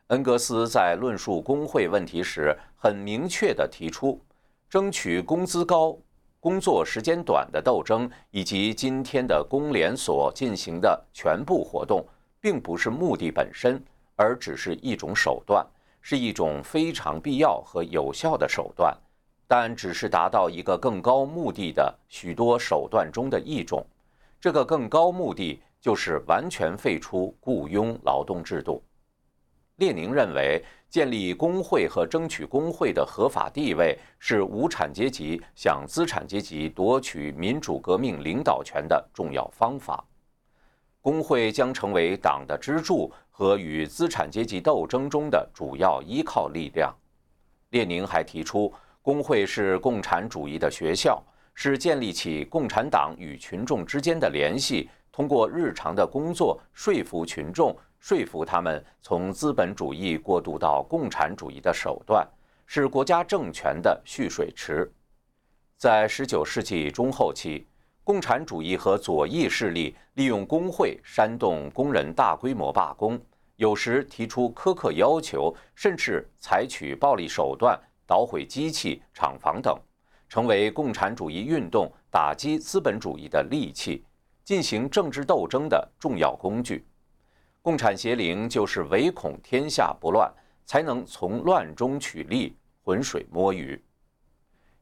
[0.08, 4.20] 恩格斯在论述工会问题时，很明确地提出，
[4.68, 5.96] 争取工资高、
[6.40, 12.06] 工作时间短的斗争，以及今天的工联所进行的全部活动，
[12.42, 13.82] 并不是目的本身。
[14.14, 15.66] 而只是一种手段，
[16.02, 18.94] 是一种非常必要和有效的手段，
[19.46, 23.84] 但只是达到一个更高目的的许多手段中的一种。
[24.40, 28.82] 这个更高目的就是完全废除雇佣劳动制度。
[29.76, 40.04] 列宁认为，建立工会和争取工会的合法地位是无产阶级向资产阶级夺取民主革命领导权的重要方法。
[41.00, 43.12] 工会将成为党的支柱。
[43.36, 46.94] 和与资产阶级斗争中的主要依靠力量。
[47.70, 48.72] 列宁还提出，
[49.04, 62.26] 工会是共产主义的学校，是建立起共产党与群众之间的联系，通过日常的工作说服群众，说服他们从资本主义过渡到共产主义的手段，
[62.64, 64.90] 是国家政权的蓄水池。
[65.76, 67.66] 在19世纪中后期。
[68.06, 73.18] 共产主义和左翼势力利用工会煽动工人大规模罢工，
[73.56, 79.78] 有时提出苛刻要求，甚至采取暴力手段捣毁机器、厂房等，
[80.28, 84.04] 成为共产主义运动打击资本主义的利器，
[84.44, 86.86] 进行政治斗争的重要工具。
[87.62, 90.32] 共产邪灵就是唯恐天下不乱，
[90.64, 93.82] 才能从乱中取利，浑水摸鱼。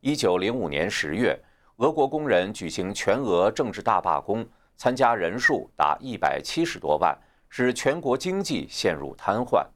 [0.01, 1.39] 一九零五年十月。
[1.77, 9.67] 俄国工人举行全俄政治大罢工，参加人数达一百七十多万，使全国经济陷入瘫痪。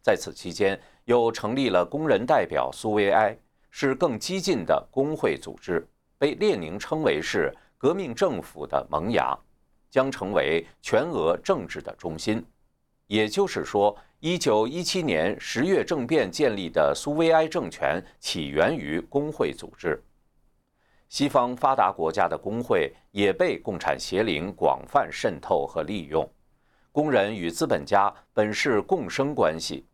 [0.00, 0.78] 在此期间，
[1.08, 3.34] 又成立了工人代表苏维埃，
[3.70, 9.34] 是更激进的工会组织，被列宁称为是革命政府的萌芽，
[9.88, 12.44] 将成为全俄政治的中心。
[13.06, 19.98] 也就是说，一九一七年十月政变建立的苏维埃政权起源于工会组织。
[21.08, 26.30] 西方发达国家的工会也被共产邪灵广泛渗透和利用，
[26.92, 29.86] 工人与资本家本是共生关系，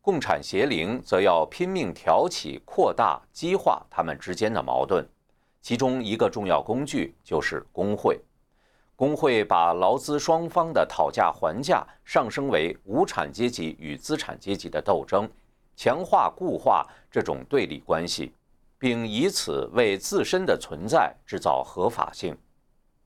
[0.00, 5.06] 共产邪灵则要拼命挑起、扩大、激化他们之间的矛盾，
[5.60, 8.20] 其中一个重要工具就是工会。
[8.96, 15.28] 工会把劳资双方的讨价还价上升为无产阶级与资产阶级的斗争，
[15.76, 18.32] 强化固化这种对立关系。
[18.78, 22.34] 并以此为自身的存在制造合法性，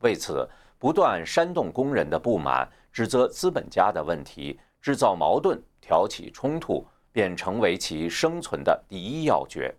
[0.03, 9.75] 为此不断煽动工人的不满，指责资本家的问题，制造矛盾，挑起冲突，便成为其生存的第一要诀。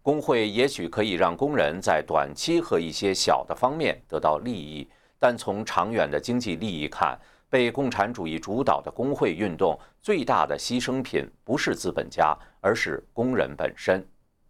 [0.00, 4.88] 工会也许可以让工人在短期和一些小的方面得到利益，
[5.18, 7.14] 但从长远的经济利益看，
[7.50, 14.02] 被共产主义主导的工会运动最大的牺牲品不是资本家，而是工人本身。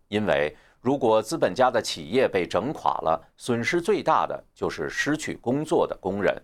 [0.06, 6.40] 因为如果资本家的企业被整垮了，损失最大的就是失去工作的工人。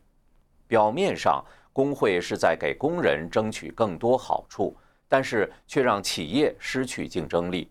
[0.67, 4.77] 表面上，工会是在给工人争取更多好处，
[5.09, 7.71] 但是却让企业失去竞争力。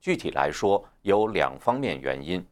[0.00, 2.44] 具体来说，有两方面原因。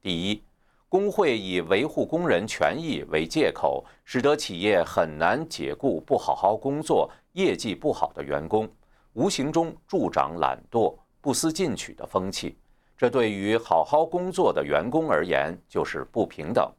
[0.00, 0.42] 第一，
[0.88, 8.68] 工会以维护工人权益为借口，使得企业很难解雇不好好工作、业绩不好的员工，
[9.14, 12.56] 无形中助长懒惰、不思进取的风气。
[12.96, 16.70] 这对于好好工作的员工而言，就是不平等，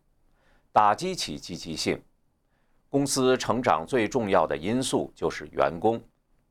[0.71, 2.01] 打击其积极性。
[2.93, 5.99] 公司成长最重要的因素就是员工。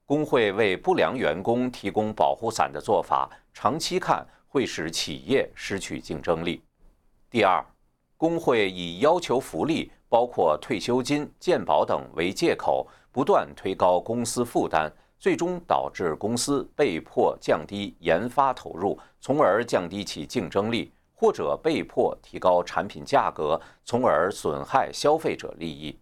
[0.05, 6.61] 工会为不良员工提供保护伞的做法，长期看会使企业失去竞争力。
[7.31, 7.65] 第二，
[8.17, 25.97] 工会以要求福利，包括退休金、健保等为借口，不断推高公司负担，最终导致公司被迫降低研发投入，从而降低其竞争力，或者被迫提高产品价格，从而损害消费者利益。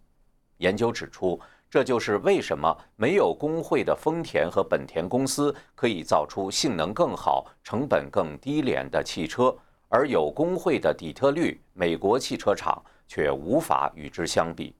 [0.61, 1.37] 研究指出。
[1.69, 9.55] 这就是为什么没有工会的丰田和本田公司可以造出性能更好、成本更低廉的汽车，
[9.87, 14.75] 而有工会的底特律美国汽车厂却无法与之相比。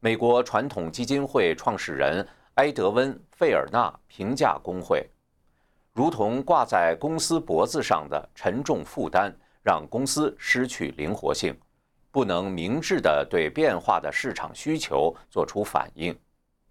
[0.00, 5.08] 美国传统基金会创始人埃德温·费尔纳评价工会，
[5.92, 11.56] 如同挂在公司脖子上的沉重负担，让公司失去灵活性。
[12.16, 16.18] 不能明智地对变化的市场需求做出反应，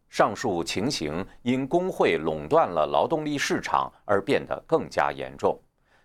[0.09, 5.55] 上述情形因工会垄断了劳动力市场而变得更加严重。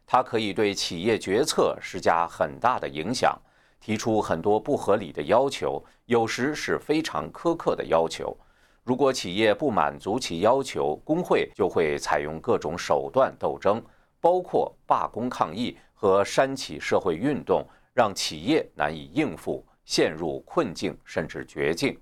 [0.06, 3.34] 它可以对企业决策施加很大的影响，
[3.80, 8.36] 提出很多不合理的要求，有时是非常苛刻的要求。
[8.84, 13.82] 如果企业不满足其要求，工会就会采用各种手段斗争，
[14.20, 17.66] 包括罢工抗议和煽起社会运动。
[18.00, 21.94] 让企业难以应付，陷入困境甚至绝境。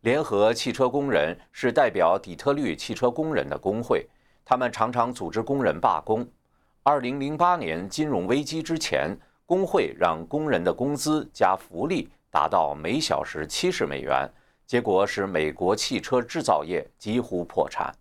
[0.00, 4.04] 联合汽车工人是代表底特律汽车工人的工会，
[4.44, 6.28] 他们常常组织工人罢工。
[6.82, 9.16] 二零零八年金融危机之前，
[9.46, 14.28] 工会让工人的工资加福利达到每小时七十美元，
[14.66, 17.94] 结果使美国汽车制造业几乎破产。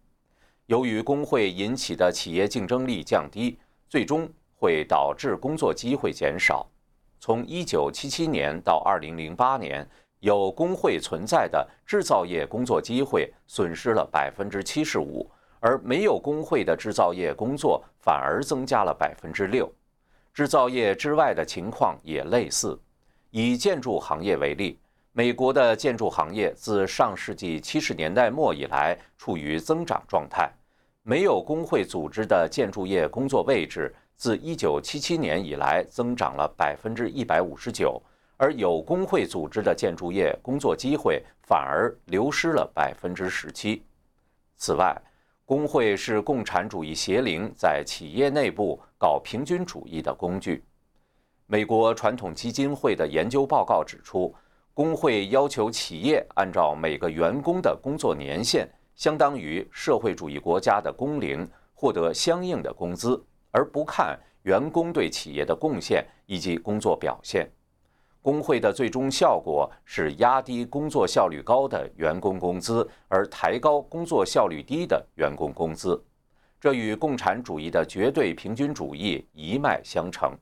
[0.66, 6.68] 由于工会引起的企业竞争力降低，最终会导致工作机会减少。
[7.22, 9.88] 从1977年到2008年，
[10.22, 15.28] 有工会存在的制造业工作机会损失了75%，
[15.60, 19.70] 而没有工会的制造业工作反而增加了6%。
[20.34, 22.76] 制造业之外的情况也类似。
[23.30, 24.80] 以建筑行业为例，
[25.12, 30.52] 美国的建筑行业自上世纪70年代末以来处于增长状态，
[31.04, 33.94] 没有工会组织的建筑业工作位置。
[34.22, 38.00] 自1977年以来，增长了159%，
[38.38, 43.82] 而有工会组织的建筑业工作机会反而流失了17%。
[44.58, 44.96] 此外，
[45.44, 50.64] 工会是共产主义邪灵在企业内部搞平均主义的工具。
[51.48, 54.32] 美国传统基金会的研究报告指出，
[54.72, 63.20] 工会要求企业按照每个员工的工作年限，相当于社会主义国家的工龄，获得相应的工资。
[63.52, 67.48] 而不看员工对企业的贡献以及工作表现，
[68.22, 76.02] 工会的最终效果是压低工作效率高的员工工资，而抬高工作效率低的员工工资。
[76.60, 80.36] 这与共产主义的绝对平均主义一脉相承，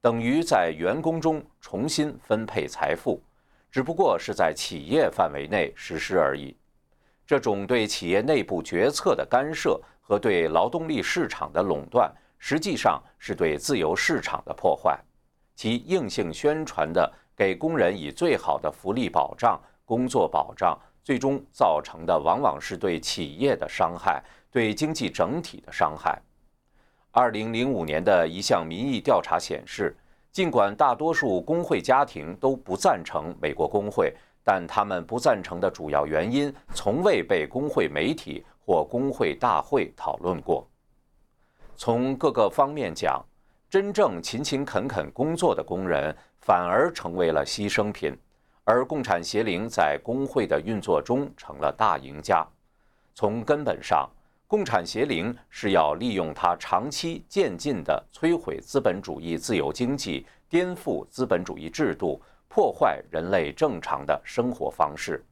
[0.00, 3.20] 等于在员工中重新分配财富，
[3.70, 6.56] 只不过是在企业范围内实施而已。
[7.26, 12.12] 这种对企业内部决策的干涉和对劳动力市场的垄断。
[12.46, 15.00] 实际上是对自由市场的破坏，
[15.54, 26.20] 其硬性宣传的给工人以最好的福利保障、工作保障，最终造成的往往是对企业的伤害，对经济整体的伤害。
[27.12, 29.96] 二零零五年的一项民意调查显示，
[30.30, 40.68] 尽管大多数工会家庭都不赞成美国工会，但他们不赞成的主要原因从未被工会媒体或工会大会讨论过。
[41.76, 43.22] 从各个方面讲，
[43.68, 48.16] 真正勤勤恳恳工作的工人反而成为了牺牲品，
[48.64, 52.46] 而共产邪灵在工会的运作中成了大赢家。
[53.14, 54.08] 从根本上，
[54.46, 65.24] 共产邪灵是要利用它长期渐进的摧毁资本主义自由经济，颠覆资本主义制度，破坏人类正常的生活方式。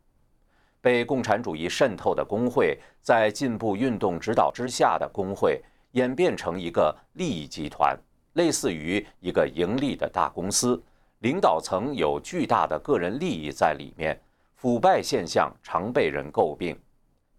[0.80, 5.62] 被共产主义渗透的工会，在进步运动指导之下的工会，
[5.93, 7.99] 演变成一个利益集团，
[8.34, 10.82] 类似于一个盈利的大公司，
[11.20, 14.18] 领导层有巨大的个人利益在里面，
[14.55, 16.78] 腐败现象常被人诟病。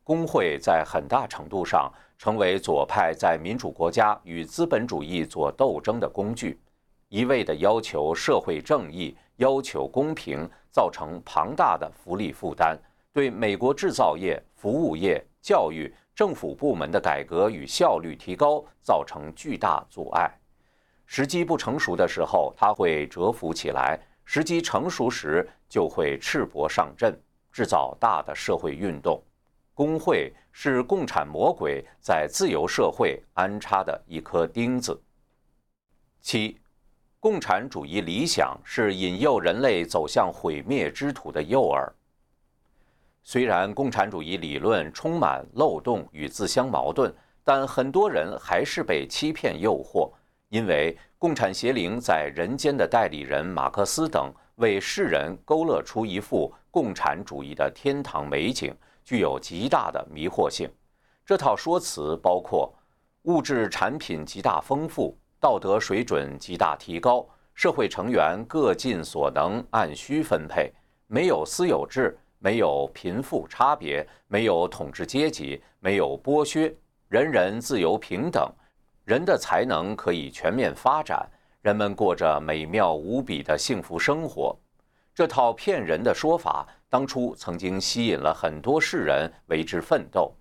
[0.04, 6.60] 工会在很大程度上成为左派在民主国家与资本主义做斗争的工具，
[7.08, 12.78] 一味地要求社会正义、要求公平，造成庞大的福利负担，
[13.14, 20.30] 对美国制造业、服务业、教育、政府部门的改革与效率提高造成巨大阻碍。
[21.06, 27.20] 时机不成熟的时候，它会蛰伏起来；时机成熟时，就会赤膊上阵，
[27.52, 29.22] 制造大的社会运动。
[29.74, 35.02] 工会是共产魔鬼在自由社会安插的一颗钉子。
[36.22, 36.60] 七，
[37.20, 41.92] 共产主义理想是引诱人类走向毁灭之途的诱饵。
[43.24, 47.14] 虽然共产主义理论充满漏洞与自相矛盾，
[47.44, 50.12] 但很多人还是被欺骗诱惑，
[50.50, 58.76] 因为共产邪灵在人间的代理人马克思等为世人勾勒出一幅共产主义的天堂美景。
[59.06, 60.72] 具有极大的迷惑性。
[61.26, 62.74] 这套说辞包括
[63.24, 70.72] 物质产品极大丰富、道德水准极大提高、社会成员各尽所能按需分配、
[71.08, 76.76] 没有私有制、没有贫富差别、没有统治阶级、没有剥削、
[77.08, 78.52] 人人自由平等、
[79.06, 81.26] 人的才能可以全面发展、
[81.62, 84.54] 人们过着美妙无比的幸福生活。
[85.16, 86.68] 这套骗人的说法。
[86.90, 90.32] 当初曾经吸引了很多世人为之奋斗，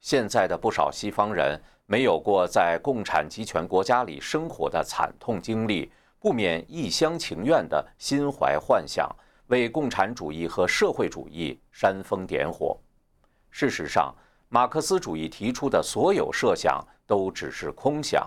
[0.00, 9.14] 现在的不少西方人没有过在共产集权国家里生活的惨痛经历，不免一厢情愿地心怀幻想，
[9.48, 12.78] 为共产主义和社会主义煽风点火。
[13.50, 14.14] 事实上，
[14.48, 18.26] 马克思主义提出的所有设想都只是空想。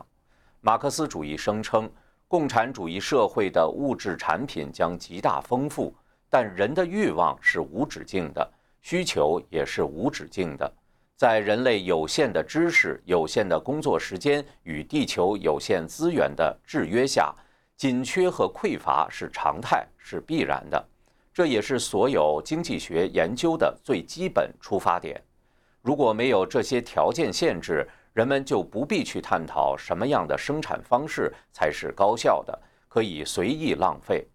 [0.59, 1.89] 马克思主义声称，
[2.27, 5.95] 共产主义社会的物质产品将极大丰富。
[6.29, 8.49] 但人的欲望是无止境的，
[8.81, 10.71] 需求也是无止境的。
[11.17, 17.35] 在人类有限的知识、有限的工作时间与地球有限资源的制约下，
[17.75, 20.83] 紧缺和匮乏是常态，是必然的。
[21.33, 25.21] 这也是所有经济学研究的最基本出发点。
[25.81, 34.27] 如果没有这些条件限制，人们就不必去探讨什么样的生产方式才是高效的，可以随意浪费。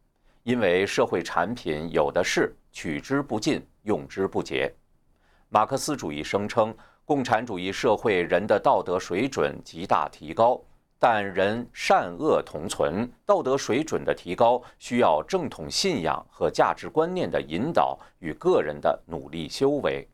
[0.43, 4.73] 因为社会产品有的是，取之不尽，用之不竭。
[5.49, 6.75] 马克思主义声称，
[7.05, 10.61] 共产主义社会人的道德水准极大提高，
[10.99, 20.09] 但人善恶同存，道德水准的提高需要正统信仰和价值观念的引导与个人的努力修为。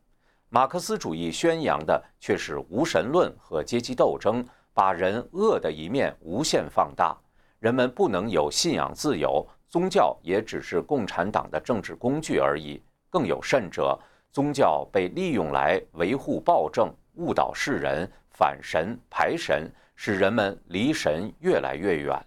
[0.49, 7.17] 马克思主义宣扬的却是无神论和阶级斗争，把人恶的一面无限放大，
[7.59, 9.47] 人们不能有信仰自由。
[9.69, 12.79] 宗教也只是共产党的政治工具而已。
[13.09, 13.97] 更有甚者，
[14.31, 22.25] 宗教被利用来维护暴政、误导世人、反神排神，使人们离神越来越远。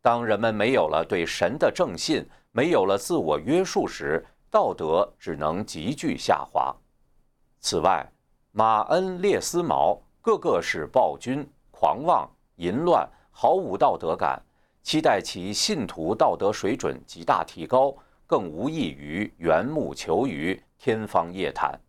[0.00, 6.74] 当人们没有了对神的正信，没有了自我约束时，道德只能急剧下滑。
[7.60, 8.06] 此外，
[8.52, 14.40] 马恩、列斯毛个个是暴君、狂妄、淫乱，毫无道德感。
[14.82, 21.80] 期待其信徒道德水准极大提高，更无异于缘木求鱼、天方夜谭。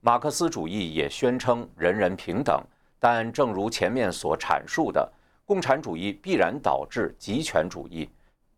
[0.00, 2.64] 马克思主义也宣称人人平等，
[3.04, 5.12] 但正如前面所阐述的，
[5.44, 8.08] 共产主义必然导致极权主义。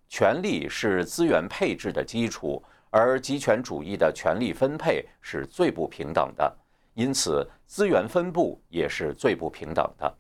[0.07, 6.55] 权力是资源配置的基础，而极权主义的权力分配是最不平等的，
[6.93, 10.15] 因此资源分布也是最不平等的。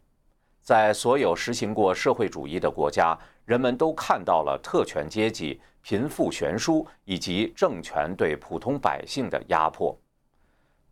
[0.62, 3.14] 在所有实行过社会主义的国家，
[3.44, 9.94] 人们都看到了特权阶级、贫富悬殊以及政权对普通百姓的压迫。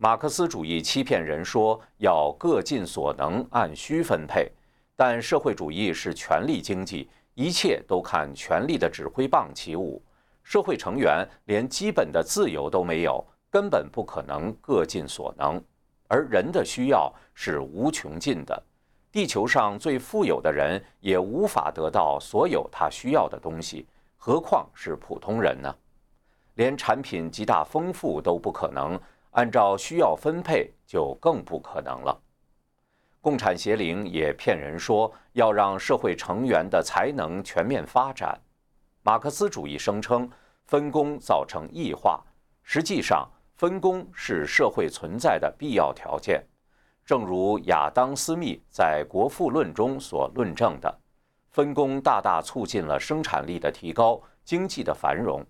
[0.03, 4.51] 马克思主义欺骗人说要各尽所能、按需分配，
[4.97, 10.03] 但社会主义是权力经济，一切都看权力的指挥棒起舞。
[10.43, 15.63] 社会成员连基本的自由都没有，根本不可能各尽所能。
[16.09, 18.61] 而人的需要是无穷尽的。
[19.13, 23.87] 地球上最富有的人也无法得到所有他需要的东西，
[24.17, 25.73] 何况是普通人呢？
[26.57, 29.01] 连产品极大丰富都不可能，
[29.33, 32.19] 按照需要分配就更不可能了。
[33.21, 38.41] 共产邪灵也骗人说要让社会成员的才能全面发展。
[39.03, 40.29] 马克思主义声称
[40.65, 42.21] 分工造成异化，
[42.63, 46.45] 实际上分工是社会存在的必要条件。
[47.05, 51.01] 正如亚当·斯密在《国富论》中所论证的，
[51.51, 55.45] 分工大大促进了生产力的提高、经济的繁荣。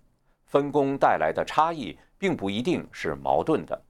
[0.53, 3.81] 分工带来的差异并不一定是矛盾的，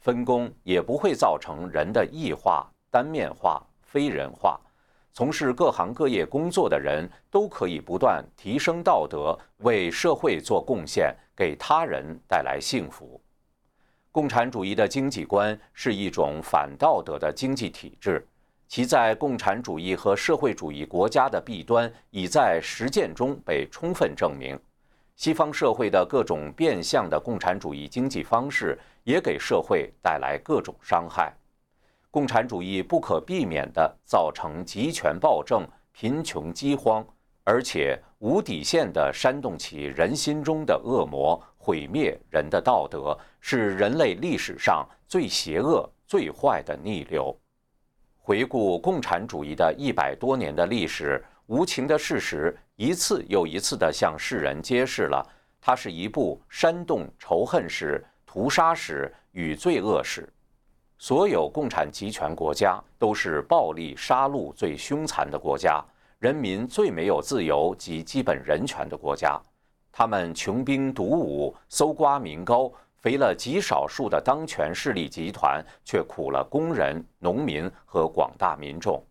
[0.00, 4.60] 分工也不会造成人的异化、单面化、非人化。
[5.12, 13.20] 从事各行各业工作的人都可以不断提升道德，为社会做贡献，给他人带来幸福。
[14.10, 18.26] 共产主义的经济观是一种反道德的经济体制，
[18.66, 24.58] 其在共产主义和社会主义国家的弊端已在实践中被充分证明。
[25.18, 31.36] 西方社会的各种变相的共产主义经济方式也给社会带来各种伤害。
[32.08, 37.04] 共产主义不可避免地造成集权暴政、贫穷饥荒，
[37.42, 41.42] 而且无底线地煽动起人心中的恶魔。
[41.56, 47.36] 毁灭人的道德是人类历史上最邪恶、最坏的逆流。
[48.16, 55.20] 回顾共产主义的一百多年的历史，无情的事实一次又一次地向世人揭示了，
[55.60, 60.32] 它是一部煽动仇恨史、屠杀史与罪恶史。
[60.96, 65.84] 所有共产集权国家都是暴力杀戮最凶残的国家，
[66.20, 69.40] 人民最没有自由及基本人权的国家。
[69.90, 79.04] 他们穷兵黩武，搜刮民膏，肥了极少数的当权势力集团，却苦了工人、农民和广大民众。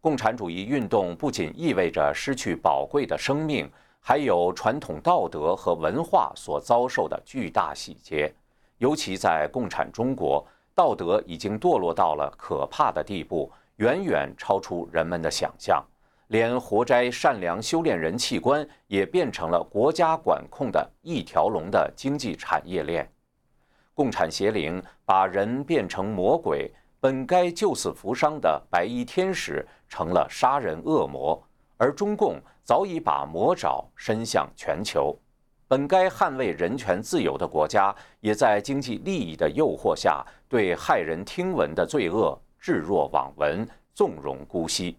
[0.00, 3.68] 共产主义运动不仅意味着失去宝贵的生命，
[3.98, 8.32] 还有传统道德和文化所遭受的巨大洗劫。
[8.78, 15.84] 尤其在共产中国，道德已经堕落到了可怕的地步，远远超出人们的想象。
[16.28, 23.10] 连活摘善良修炼人器官也变成了国家管控的一条龙的经济产业链，
[23.94, 26.70] 共产邪灵把人变成魔鬼，
[27.00, 31.40] 本该救死扶伤的白衣天使成了杀人恶魔，
[31.76, 35.16] 而中共早已把魔爪伸向全球，
[35.68, 44.98] 本该捍卫人权自由的国家，也在经济利益的诱惑下，对骇人听闻的罪恶置若罔闻，纵容姑息。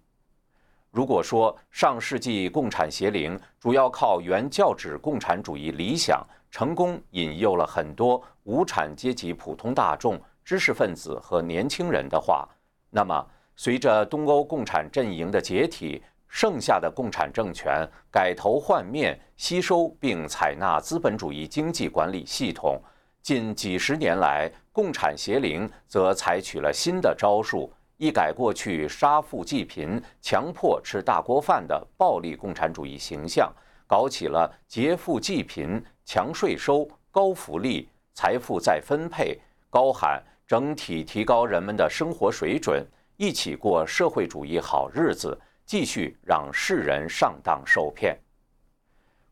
[0.91, 10.19] 如果说上世纪共产邪灵主要靠原教旨共产主义理想成功引诱了很多无产阶级普通大众、
[10.49, 12.49] 知识分子和年轻人的话，
[12.89, 13.23] 那么
[13.55, 22.81] 随着东欧共产阵营的解体，剩下的共产政权改头换面，吸收并采纳资本主义经济管理系统，
[23.21, 27.71] 近几十年来，共产邪灵则采取了新的招数。
[27.97, 33.53] 一改过去杀富济贫、强迫吃大锅饭的暴力共产主义形象，
[33.85, 39.39] 搞起了劫富济贫、强税收、高福利、财富再分配，
[39.69, 40.19] 高喊
[40.49, 42.83] 整体提高人们的生活水准，
[43.17, 48.17] 一起过社会主义好日子，继续让世人上当受骗。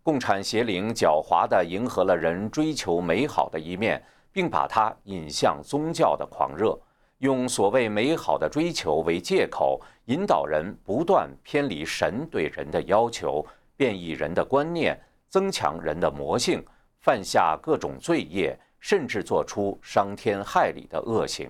[0.04, 4.00] 共产邪灵狡猾地迎合了人追求美好的一面，
[4.32, 6.80] 并把它引向宗教的狂热。
[7.18, 13.44] 用所谓美好的追求为借口，引导人不断偏离神对人的要求，
[13.76, 14.96] 变异人的观念，
[15.30, 16.64] 增强人的魔性，
[17.00, 21.50] 犯下各种罪业，甚至做出伤天害理的恶行。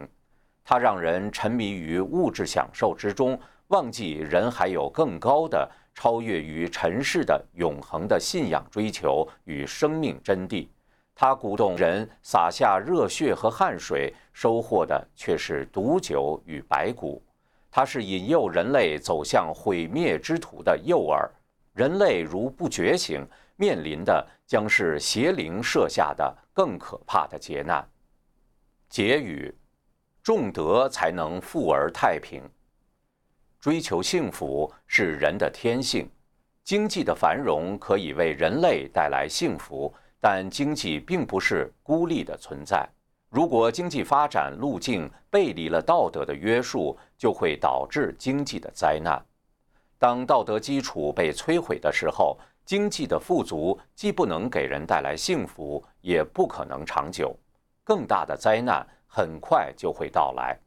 [0.63, 10.67] 它让人沉迷于物质享受之中，忘记人还有更高的、超越于尘世的永恒的信仰追求与生命真谛。
[11.15, 17.23] 它鼓动人洒下热血和汗水，收获的却是毒酒与白骨。
[17.71, 21.28] 它是引诱人类走向毁灭之途的诱饵。
[21.73, 23.25] 人类如不觉醒，
[23.55, 27.88] 面临的将是邪灵设下的更可怕的劫难。
[28.89, 29.54] 结语：
[30.24, 32.41] 重德才能富而太平。
[33.60, 36.10] 追求幸福是人的天性，
[36.64, 39.93] 经济的繁荣可以为人类带来幸福。
[40.20, 42.89] 但经济并不是孤立的存在。
[43.30, 49.24] 如果经济发展路径背离了道德的约束，就会导致经济的灾难。
[50.00, 52.36] 当道德基础被摧毁的时候，
[52.68, 57.34] 经济的富足既不能给人带来幸福，也不可能长久。
[57.82, 60.59] 更大的灾难很快就会到来。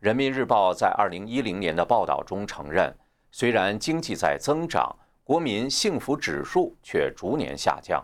[0.00, 2.90] 人民日报在二零一零年的报道中承认，
[3.30, 8.02] 虽然经济在增长，国民幸福指数却逐年下降。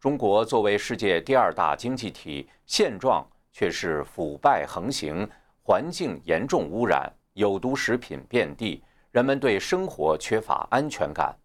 [0.00, 5.28] 中国作为世界第二大经济体，现状却是腐败横行、
[5.62, 11.36] 环境严重污染，有毒食品遍地，人们对生活缺乏安全感，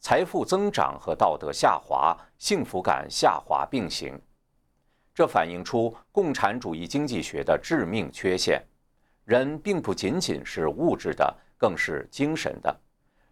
[0.00, 4.18] 财富增长和道德下滑、幸福感下滑并行。
[5.14, 8.62] 这反映出共产主义经济学的致命缺陷：
[9.24, 12.74] 人并不仅仅是物质的，更是精神的。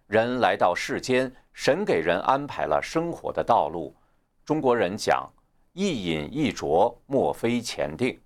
[0.07, 3.97] 人来到世间，神给人安排了生活的道路。
[4.45, 5.27] 中国人讲
[5.73, 8.21] “一饮一啄，莫非前定”。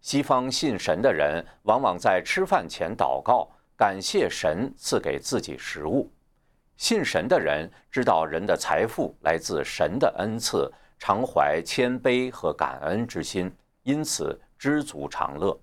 [0.00, 6.10] 西方信神的人往往在吃饭前祷告，感谢神赐给自己食物。
[6.78, 13.52] 信神的人知道人的财富来自神的恩赐，常怀谦卑和感恩之心，
[13.82, 15.58] 因此知足常乐。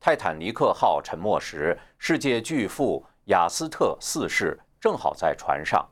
[0.00, 5.88] 泰坦尼克号沉没时，世界巨富雅斯特四世正好在船上，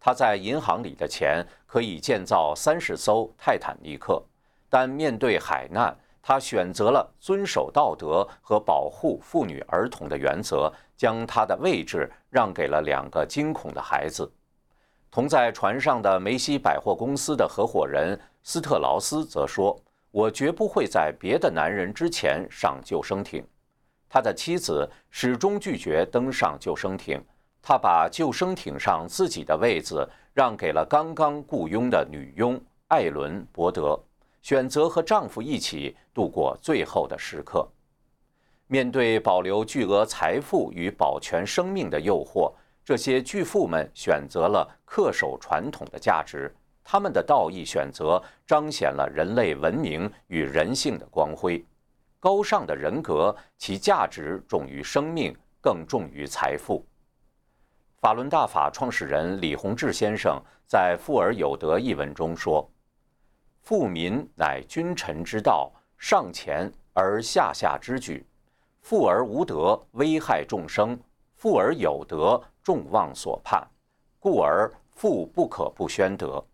[0.00, 4.20] 他在银行里的钱可以建造三十艘泰坦尼克，
[4.68, 5.96] 但面对海难。
[6.26, 14.30] 他选择了遵守道德和保护妇女儿童的原则，将他的位置让给了两个惊恐的孩子。
[15.10, 19.80] 同在船上的梅西百货公司的合伙人斯特劳斯则说
[20.10, 23.46] ：“我绝不会在别的男人之前上救生艇。”
[24.10, 27.22] 他的妻子始终拒绝登上救生艇，
[27.62, 33.98] 他把救生艇上自己的位子让给了刚刚雇佣的女佣艾伦·伯德。
[34.42, 37.66] 选择和丈夫一起度过最后的时刻。
[38.74, 42.52] 面对保留巨额财富与保全生命的诱惑，
[42.84, 46.52] 这些巨富们选择了恪守传统的价值。
[46.82, 51.64] 他们的道义选择彰显了人类文明与人性的光辉。
[52.18, 56.84] 高尚的人格，其价值重于生命，更重于财富。
[58.00, 62.68] 法轮大法创始人李洪志先生在《富而有德》一文中说。
[63.62, 68.18] 富民乃君臣之道，上前而下下之举；
[68.84, 70.94] 富而无德，危害众生；
[71.36, 73.66] 富而有德，众望所盼。
[74.20, 76.44] 故而富不可不宣德。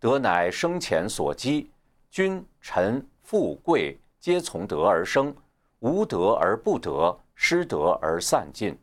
[0.00, 1.70] 德乃生前所积，
[2.10, 5.34] 君臣富贵皆从德而生。
[5.80, 8.74] 无德而不得，失德而散尽。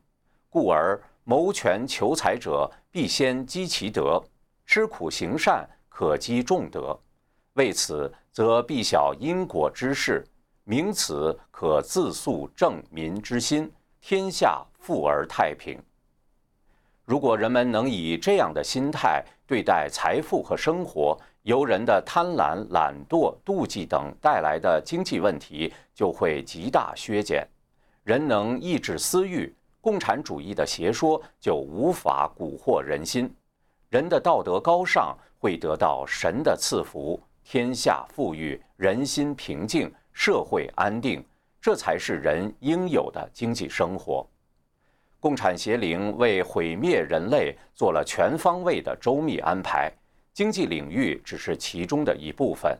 [0.47, 4.23] 故而谋权求财者，必先积其德；
[4.67, 6.95] 吃苦行善，可积众德。
[7.53, 10.23] 为此，则必晓因果之事，
[10.69, 15.81] 明此可自诉正民之心，天下富而太平。
[17.05, 27.47] 如果人们能以这样的心态对待财富和生活，由人的贪婪、懒惰、妒忌等带来的经济问题就会极大削减。
[28.03, 29.51] 人能抑制私欲，
[29.81, 33.27] 共产主义的邪说就无法蛊惑人心。
[33.89, 37.19] 人的道德高尚会得到神的赐福。
[37.43, 41.23] 天下富裕，人心平静，社会安定，
[41.61, 44.27] 这才是人应有的经济生活。
[45.17, 49.89] 共产邪灵为毁灭人类做了全方位的周密安排，
[50.33, 52.77] 经济领域只是其中的一部分。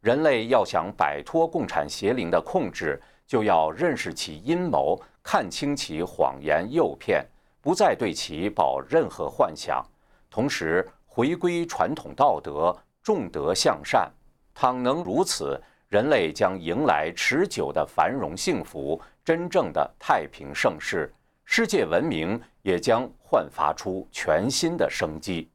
[0.00, 7.22] 人类要想摆脱共产邪灵的控制，就要认识其阴谋，看清其谎言诱骗，
[7.60, 9.84] 不再对其抱任何幻想，
[10.30, 12.74] 同时回归传统道德。
[13.02, 14.10] 重德向善，
[14.54, 21.10] 倘能如此，人类将迎来持久的繁荣幸福，真正的太平盛世，
[21.46, 25.50] 世界文明也将焕发出全新的生机。